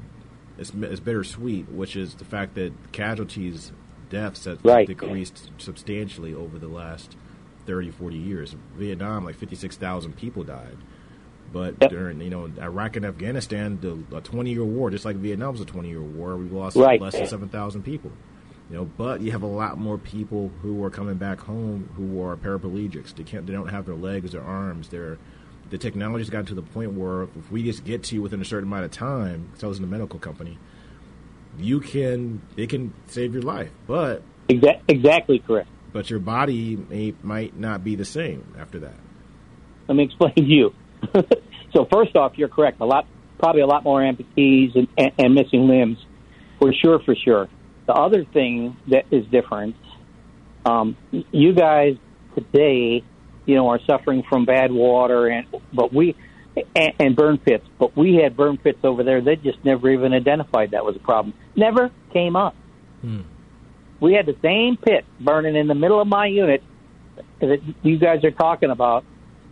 it's, 0.59 0.73
it's 0.75 1.01
bittersweet, 1.01 1.69
which 1.71 1.97
is 1.97 2.15
the 2.15 2.25
fact 2.25 2.55
that 2.55 2.73
casualties, 2.93 3.73
deaths 4.09 4.45
have 4.47 4.65
Right. 4.65 4.87
decreased 4.87 5.51
substantially 5.59 6.33
over 6.33 6.59
the 6.59 6.69
last 6.69 7.17
30, 7.67 7.91
40 7.91 8.17
years. 8.17 8.55
Vietnam, 8.77 9.25
like 9.25 9.37
56,000 9.37 10.17
people 10.17 10.45
died. 10.45 10.77
But 11.53 11.77
Yep. 11.81 11.91
during, 11.91 12.21
you 12.21 12.31
know, 12.31 12.51
Iraq 12.61 12.97
and 12.97 13.05
Afghanistan, 13.07 13.79
the, 13.81 14.17
a 14.17 14.21
20 14.21 14.51
year 14.51 14.65
war, 14.65 14.91
just 14.91 15.05
like 15.05 15.17
Vietnam 15.17 15.53
was 15.53 15.61
a 15.61 15.65
20 15.65 15.89
year 15.89 16.03
war, 16.03 16.37
we 16.37 16.49
lost 16.49 16.77
Right. 16.77 17.01
less 17.01 17.17
than 17.17 17.27
7,000 17.27 17.83
people. 17.83 18.11
You 18.71 18.79
know, 18.79 18.85
but 18.85 19.21
you 19.21 19.31
have 19.31 19.43
a 19.43 19.47
lot 19.47 19.79
more 19.79 19.97
people 19.97 20.51
who 20.63 20.83
are 20.83 20.91
coming 20.91 21.15
back 21.15 21.39
home 21.41 21.89
who 21.97 22.21
are 22.23 22.37
paraplegics. 22.37 23.15
They 23.15 23.23
can't, 23.23 23.47
they 23.47 23.53
don't 23.53 23.69
have 23.69 23.87
their 23.87 23.95
legs, 23.95 24.33
their 24.33 24.43
arms. 24.43 24.89
They're, 24.89 25.19
the 25.71 25.79
technology's 25.79 26.31
gotten 26.31 26.47
to 26.47 26.55
the 26.55 26.63
point 26.63 26.93
where 26.95 27.25
if 27.25 27.51
we 27.51 27.63
just 27.63 27.85
get 27.85 28.03
to 28.05 28.17
you 28.17 28.23
within 28.23 28.41
a 28.41 28.45
certain 28.45 28.69
amount 28.69 28.85
of 28.85 28.91
time, 28.91 29.51
so 29.57 29.67
I 29.67 29.69
was 29.69 29.79
in 29.79 29.85
a 29.85 29.89
medical 29.89 30.19
company, 30.19 30.59
you 31.59 31.79
can, 31.81 32.43
it 32.57 32.69
can 32.69 32.93
save 33.07 33.35
your 33.35 33.43
life. 33.43 33.71
But 33.87 34.23
exactly 34.49 35.39
correct. 35.39 35.69
But 35.97 36.11
your 36.11 36.19
body 36.19 36.77
may, 36.77 37.15
might 37.23 37.57
not 37.57 37.83
be 37.83 37.95
the 37.95 38.05
same 38.05 38.55
after 38.59 38.81
that. 38.81 38.99
Let 39.89 39.95
me 39.95 40.05
explain 40.05 40.35
to 40.35 40.45
you. 40.45 40.75
so 41.73 41.87
first 41.91 42.15
off, 42.15 42.33
you're 42.37 42.51
correct. 42.51 42.83
A 42.83 42.85
lot, 42.85 43.07
probably 43.39 43.63
a 43.63 43.67
lot 43.67 43.83
more 43.83 44.03
amputees 44.03 44.77
and, 44.77 44.89
and, 44.99 45.13
and 45.17 45.35
missing 45.35 45.67
limbs, 45.67 45.97
for 46.59 46.75
sure, 46.75 46.99
for 46.99 47.15
sure. 47.15 47.49
The 47.87 47.95
other 47.95 48.27
thing 48.27 48.77
that 48.89 49.07
is 49.11 49.25
different, 49.29 49.75
um, 50.67 50.99
you 51.11 51.55
guys 51.55 51.97
today, 52.35 53.03
you 53.47 53.55
know, 53.55 53.69
are 53.69 53.81
suffering 53.87 54.23
from 54.29 54.45
bad 54.45 54.73
water 54.73 55.29
and 55.29 55.47
but 55.73 55.95
we 55.95 56.15
and, 56.75 56.93
and 56.99 57.17
burn 57.17 57.39
pits. 57.39 57.65
But 57.79 57.97
we 57.97 58.21
had 58.23 58.37
burn 58.37 58.59
pits 58.59 58.81
over 58.85 59.03
there. 59.03 59.23
They 59.23 59.37
just 59.37 59.65
never 59.65 59.89
even 59.89 60.13
identified 60.13 60.73
that 60.73 60.85
was 60.85 60.95
a 60.97 60.99
problem. 60.99 61.33
Never 61.57 61.91
came 62.13 62.37
up. 62.37 62.55
We 64.01 64.15
had 64.15 64.27
the 64.27 64.37
same 64.43 64.77
pit 64.77 65.05
burning 65.21 65.57
in 65.57 65.69
the 65.69 65.75
middle 65.75 66.01
of 66.01 66.07
my 66.07 66.27
unit 66.27 66.63
that 67.41 67.59
you 67.83 67.99
guys 67.99 68.25
are 68.25 68.31
talking 68.31 68.71
about 68.71 69.05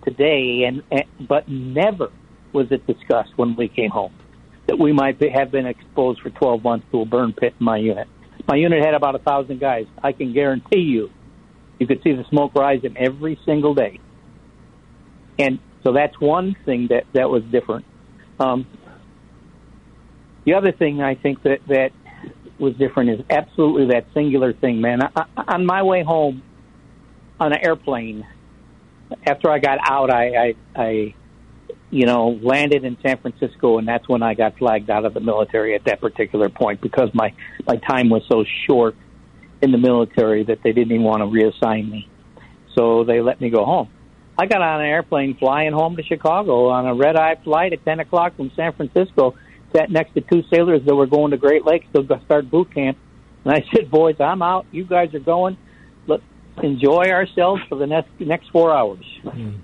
today, 0.04 0.64
and, 0.66 0.82
and 0.90 1.28
but 1.28 1.48
never 1.48 2.10
was 2.52 2.66
it 2.70 2.86
discussed 2.86 3.32
when 3.36 3.56
we 3.56 3.68
came 3.68 3.90
home 3.90 4.12
that 4.66 4.78
we 4.78 4.92
might 4.92 5.18
be, 5.18 5.28
have 5.28 5.50
been 5.50 5.66
exposed 5.66 6.20
for 6.20 6.30
12 6.30 6.62
months 6.62 6.86
to 6.90 7.00
a 7.00 7.04
burn 7.04 7.32
pit 7.32 7.54
in 7.58 7.64
my 7.64 7.76
unit. 7.76 8.08
My 8.46 8.56
unit 8.56 8.84
had 8.84 8.94
about 8.94 9.14
a 9.14 9.18
thousand 9.18 9.60
guys. 9.60 9.86
I 10.02 10.12
can 10.12 10.32
guarantee 10.32 10.80
you, 10.80 11.10
you 11.78 11.86
could 11.86 12.02
see 12.02 12.12
the 12.12 12.24
smoke 12.30 12.54
rising 12.54 12.96
every 12.96 13.38
single 13.44 13.74
day. 13.74 14.00
And 15.38 15.58
so 15.82 15.92
that's 15.92 16.18
one 16.20 16.56
thing 16.64 16.88
that 16.90 17.04
that 17.14 17.28
was 17.28 17.42
different. 17.44 17.84
Um, 18.38 18.66
the 20.44 20.54
other 20.54 20.72
thing 20.72 21.02
I 21.02 21.14
think 21.14 21.42
that 21.42 21.60
that 21.68 21.90
was 22.58 22.74
different 22.76 23.10
is 23.10 23.20
absolutely 23.30 23.86
that 23.88 24.06
singular 24.14 24.52
thing, 24.52 24.80
man. 24.80 25.02
I, 25.02 25.24
I, 25.36 25.54
on 25.54 25.66
my 25.66 25.82
way 25.82 26.02
home 26.02 26.42
on 27.40 27.52
an 27.52 27.58
airplane, 27.64 28.26
after 29.26 29.50
I 29.50 29.58
got 29.58 29.78
out, 29.82 30.10
I, 30.10 30.28
I, 30.34 30.54
I, 30.76 31.14
you 31.90 32.06
know, 32.06 32.38
landed 32.42 32.84
in 32.84 32.96
San 33.02 33.18
Francisco, 33.18 33.78
and 33.78 33.86
that's 33.86 34.08
when 34.08 34.22
I 34.22 34.34
got 34.34 34.56
flagged 34.58 34.90
out 34.90 35.04
of 35.04 35.14
the 35.14 35.20
military 35.20 35.74
at 35.74 35.84
that 35.84 36.00
particular 36.00 36.48
point 36.48 36.80
because 36.80 37.10
my 37.14 37.32
my 37.66 37.76
time 37.76 38.08
was 38.08 38.22
so 38.28 38.44
short 38.66 38.96
in 39.62 39.72
the 39.72 39.78
military 39.78 40.44
that 40.44 40.58
they 40.62 40.72
didn't 40.72 40.92
even 40.92 41.04
want 41.04 41.20
to 41.20 41.26
reassign 41.26 41.90
me. 41.90 42.08
So 42.74 43.04
they 43.04 43.20
let 43.20 43.40
me 43.40 43.50
go 43.50 43.64
home. 43.64 43.90
I 44.36 44.46
got 44.46 44.60
on 44.60 44.80
an 44.80 44.86
airplane 44.86 45.36
flying 45.36 45.72
home 45.72 45.96
to 45.96 46.02
Chicago 46.02 46.68
on 46.68 46.86
a 46.86 46.94
red 46.94 47.16
eye 47.16 47.36
flight 47.44 47.72
at 47.72 47.84
10 47.84 48.00
o'clock 48.00 48.36
from 48.36 48.50
San 48.56 48.72
Francisco. 48.72 49.36
Sat 49.76 49.90
next 49.90 50.14
to 50.14 50.20
two 50.20 50.42
sailors 50.52 50.82
that 50.86 50.94
were 50.94 51.06
going 51.06 51.32
to 51.32 51.36
Great 51.36 51.64
Lakes 51.64 51.86
to 51.94 52.04
start 52.24 52.50
boot 52.50 52.72
camp. 52.74 52.98
And 53.44 53.54
I 53.54 53.64
said, 53.74 53.90
boys, 53.90 54.16
I'm 54.20 54.42
out. 54.42 54.66
You 54.70 54.84
guys 54.84 55.14
are 55.14 55.20
going. 55.20 55.56
Let's 56.06 56.22
enjoy 56.62 57.06
ourselves 57.06 57.62
for 57.68 57.76
the 57.76 57.86
next, 57.86 58.10
next 58.20 58.50
four 58.50 58.74
hours. 58.74 59.04
Hmm. 59.22 59.56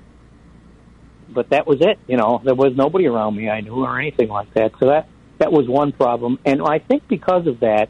But 1.28 1.50
that 1.50 1.66
was 1.66 1.78
it. 1.80 1.98
You 2.08 2.16
know, 2.16 2.40
there 2.44 2.54
was 2.54 2.72
nobody 2.74 3.06
around 3.06 3.36
me 3.36 3.48
I 3.48 3.60
knew 3.60 3.84
or 3.84 4.00
anything 4.00 4.28
like 4.28 4.52
that. 4.54 4.72
So 4.80 4.86
that, 4.86 5.08
that 5.38 5.52
was 5.52 5.68
one 5.68 5.92
problem. 5.92 6.38
And 6.44 6.60
I 6.60 6.80
think 6.80 7.06
because 7.06 7.46
of 7.46 7.60
that, 7.60 7.88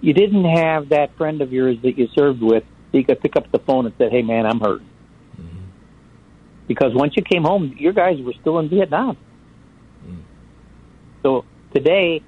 you 0.00 0.14
didn't 0.14 0.44
have 0.44 0.88
that 0.88 1.16
friend 1.16 1.42
of 1.42 1.52
yours 1.52 1.76
that 1.82 1.96
you 1.96 2.08
served 2.14 2.42
with 2.42 2.64
that 2.90 2.98
you 2.98 3.04
could 3.04 3.20
pick 3.20 3.36
up 3.36 3.50
the 3.52 3.58
phone 3.60 3.86
and 3.86 3.94
say, 3.98 4.08
"Hey, 4.08 4.22
man, 4.22 4.46
I'm 4.46 4.58
hurt." 4.58 4.80
Hmm. 5.36 5.64
Because 6.66 6.92
once 6.94 7.14
you 7.16 7.22
came 7.22 7.42
home, 7.42 7.76
your 7.78 7.92
guys 7.92 8.20
were 8.20 8.32
still 8.40 8.58
in 8.58 8.68
Vietnam. 8.68 9.16
So 11.22 11.44
today, 11.74 12.22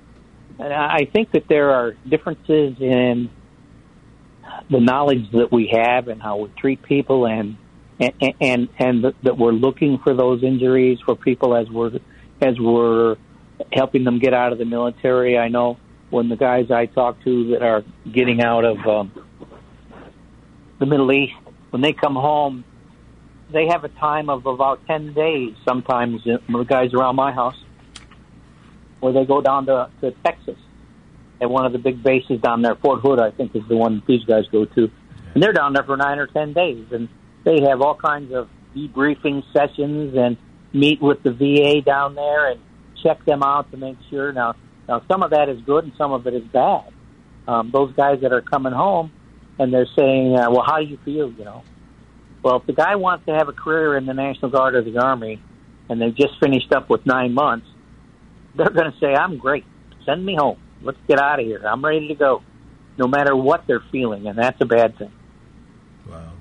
I 0.59 1.09
think 1.13 1.33
that 1.33 1.49
there 1.49 1.71
are 1.71 1.93
differences 2.09 2.77
in 2.81 3.31
the 4.71 4.81
knowledge 4.81 5.31
that 5.33 5.51
we 5.51 5.73
have 5.73 6.09
and 6.09 6.23
how 6.23 6.37
we 6.39 6.51
treat 6.59 6.83
people, 6.83 7.27
and 7.27 7.57
and 7.99 8.35
and, 8.41 8.69
and 8.79 9.05
that 9.23 9.39
we're 9.39 9.53
looking 9.53 9.99
for 9.99 10.15
those 10.15 10.43
injuries 10.43 10.99
for 11.05 11.17
people 11.17 11.57
as 11.57 11.69
we're 11.71 11.99
as 12.41 12.59
we're 12.59 13.17
helping 13.73 14.05
them 14.05 14.19
get 14.19 14.35
out 14.35 14.53
of 14.53 14.59
the 14.59 14.65
military. 14.65 15.39
I 15.39 15.49
know 15.49 15.79
when 16.11 16.29
the 16.29 16.37
guys 16.37 16.71
I 16.71 16.87
talk 16.87 17.23
to 17.25 17.51
that 17.51 17.63
are 17.63 17.85
getting 18.13 18.43
out 18.43 18.65
of 18.65 18.79
um, 18.87 19.13
the 20.79 20.87
Middle 20.87 21.11
East, 21.13 21.33
when 21.71 21.81
they 21.81 21.93
come 21.93 22.15
home, 22.15 22.65
they 23.51 23.67
have 23.69 23.85
a 23.85 23.89
time 23.89 24.29
of 24.29 24.47
about 24.47 24.87
10 24.87 25.15
days 25.15 25.55
sometimes, 25.67 26.27
uh, 26.27 26.39
the 26.49 26.65
guys 26.65 26.93
around 26.93 27.17
my 27.17 27.33
house, 27.33 27.57
where 29.03 29.13
they 29.13 29.25
go 29.25 29.41
down 29.41 29.67
to, 29.67 29.91
to 30.01 30.13
Texas 30.25 30.57
at 31.41 31.51
one 31.51 31.67
of 31.67 31.73
the 31.73 31.79
big 31.79 32.05
bases 32.05 32.41
down 32.41 32.63
there. 32.63 32.77
Fort 32.77 33.01
Hood, 33.01 33.19
I 33.19 33.33
think, 33.33 33.57
is 33.57 33.63
the 33.69 33.77
one 33.77 34.01
these 34.07 34.25
guys 34.25 34.45
go 34.53 34.65
to. 34.65 34.91
And 35.35 35.43
they're 35.43 35.53
down 35.53 35.73
there 35.73 35.83
for 35.83 35.97
nine 35.97 36.21
or 36.21 36.29
10 36.29 36.53
days. 36.53 36.87
And 36.93 37.09
they 37.45 37.63
have 37.69 37.83
all 37.83 37.97
kinds 37.97 38.33
of 38.33 38.49
debriefing 38.77 39.43
sessions 39.53 40.15
and 40.17 40.37
meet 40.73 41.03
with 41.03 41.21
the 41.25 41.33
VA 41.33 41.83
down 41.83 42.15
there 42.15 42.53
and 42.53 42.61
check 43.03 43.25
them 43.25 43.43
out 43.43 43.73
to 43.73 43.77
make 43.77 43.97
sure. 44.09 44.33
Now, 44.33 44.55
now 44.89 45.03
some 45.11 45.25
of 45.25 45.31
that 45.31 45.49
is 45.49 45.61
good 45.63 45.83
and 45.83 45.93
some 45.99 46.13
of 46.13 46.25
it 46.29 46.35
is 46.35 46.45
bad. 46.45 46.93
Um, 47.49 47.73
those 47.73 47.93
guys 47.95 48.21
that 48.23 48.33
are 48.33 48.41
coming 48.41 48.73
home 48.73 49.11
and 49.59 49.75
they're 49.75 49.89
saying, 49.99 50.39
uh, 50.39 50.49
"Well, 50.49 50.63
how 50.65 50.79
do 50.79 50.85
you 50.85 50.97
feel?" 51.05 51.33
You 51.33 51.45
know, 51.45 51.65
well, 52.45 52.57
if 52.59 52.67
the 52.67 52.73
guy 52.73 52.95
wants 52.95 53.27
to 53.27 53.35
have 53.35 53.49
a 53.49 53.53
career 53.53 53.97
in 53.97 54.07
the 54.07 54.15
National 54.15 54.49
Guard 54.49 54.77
or 54.77 54.83
the 54.83 54.97
Army, 54.99 55.43
and 55.89 56.01
they've 56.01 56.15
just 56.15 56.39
finished 56.39 56.73
up 56.73 56.89
with 56.89 57.05
nine 57.05 57.35
months, 57.35 57.67
they're 58.57 58.71
going 58.71 58.91
to 58.93 58.99
say, 58.99 59.15
"I'm 59.15 59.39
great. 59.39 59.65
Send 60.05 60.25
me 60.25 60.35
home. 60.37 60.59
Let's 60.83 60.99
get 61.09 61.19
out 61.19 61.41
of 61.41 61.47
here. 61.47 61.63
I'm 61.67 61.85
ready 61.85 62.09
to 62.09 62.15
go." 62.15 62.43
No 62.99 63.07
matter 63.09 63.35
what 63.35 63.67
they're 63.67 63.83
feeling, 63.91 64.27
and 64.27 64.37
that's 64.39 64.61
a 64.61 64.67
bad 64.67 64.99
thing. 64.99 65.11
Wow. 66.09 66.33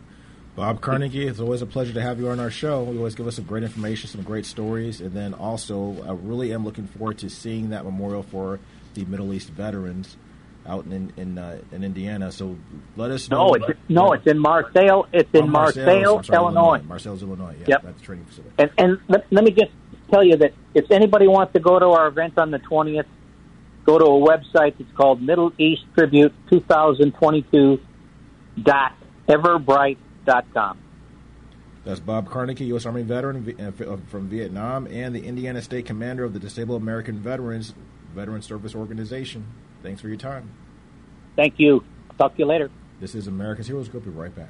Bob 0.56 0.82
Carnagey, 0.82 1.30
it's 1.30 1.40
always 1.40 1.62
a 1.62 1.66
pleasure 1.66 1.94
to 1.94 2.02
have 2.02 2.20
you 2.20 2.28
on 2.28 2.42
our 2.42 2.52
show. 2.52 2.92
You 2.92 2.98
always 2.98 3.16
give 3.16 3.26
us 3.26 3.38
some 3.38 3.46
great 3.46 3.64
information, 3.64 4.10
some 4.10 4.22
great 4.22 4.46
stories, 4.46 5.00
and 5.00 5.14
then 5.14 5.34
also, 5.34 5.96
I 6.06 6.12
really 6.12 6.54
am 6.54 6.66
looking 6.66 6.88
forward 6.88 7.20
to 7.20 7.30
seeing 7.30 7.70
that 7.70 7.86
memorial 7.86 8.22
for 8.24 8.60
the 8.96 9.06
Middle 9.06 9.34
East 9.34 9.50
veterans 9.50 10.18
out 10.68 10.86
in 10.86 11.14
in, 11.16 11.38
uh, 11.38 11.60
in 11.72 11.86
Indiana. 11.86 12.32
So 12.34 12.58
let 12.98 13.12
us 13.12 13.30
know. 13.30 13.48
No, 13.48 13.54
it's 13.54 13.80
no, 13.88 14.12
it's 14.12 14.28
in 14.28 14.38
Marseilles. 14.38 15.06
It's 15.14 15.30
in 15.34 15.44
Oh, 15.44 15.48
Marseilles, 15.48 16.26
sorry, 16.28 16.36
Illinois. 16.38 16.82
Marseilles 16.86 17.24
Illinois. 17.24 17.56
Yeah, 17.62 17.66
Yep. 17.70 17.84
that's 17.84 18.00
the 18.00 18.06
training 18.06 18.26
facility. 18.26 18.54
And, 18.60 18.72
and 18.78 19.00
let, 19.08 19.26
let 19.32 19.46
me 19.46 19.52
just 19.52 19.72
tell 20.12 20.24
you 20.24 20.38
that 20.38 20.54
if 20.74 20.92
anybody 20.92 21.28
wants 21.28 21.54
to 21.54 21.60
go 21.60 21.80
to 21.80 21.88
our 21.88 22.08
event 22.08 22.38
on 22.38 22.52
the 22.52 22.60
20th, 22.60 23.06
go 23.86 23.98
to 23.98 24.06
a 24.06 24.08
website. 24.08 24.80
It's 24.80 24.92
called 24.96 25.22
Middle 25.22 25.52
East 25.58 25.84
Tribute 25.96 26.34
2022 26.50 27.80
dot 28.62 28.94
eventbrite 29.28 29.98
dot 30.26 30.46
com. 30.54 30.78
That's 31.84 32.00
Bob 32.00 32.30
Carnagey, 32.30 32.68
U.S. 32.68 32.86
Army 32.86 33.02
veteran 33.02 33.56
uh, 33.60 33.84
uh, 33.84 33.98
from 34.08 34.30
Vietnam 34.30 34.86
and 34.88 35.16
the 35.16 35.26
Indiana 35.26 35.62
State 35.64 35.88
Commander 35.88 36.24
of 36.24 36.34
the 36.34 36.40
Disabled 36.40 36.82
American 36.82 37.18
Veterans 37.18 37.74
Veteran 38.14 38.42
Service 38.44 38.76
Organization. 38.76 39.46
Thanks 39.82 40.00
for 40.02 40.08
your 40.08 40.18
time. 40.18 40.52
Thank 41.36 41.56
you. 41.58 41.84
Talk 42.20 42.34
to 42.34 42.40
you 42.40 42.46
later. 42.46 42.70
This 43.00 43.16
is 43.16 43.26
America's 43.26 43.66
Heroes 43.66 43.90
Group. 43.90 44.06
We'll 44.06 44.14
be 44.14 44.20
right 44.20 44.36
back. 44.36 44.50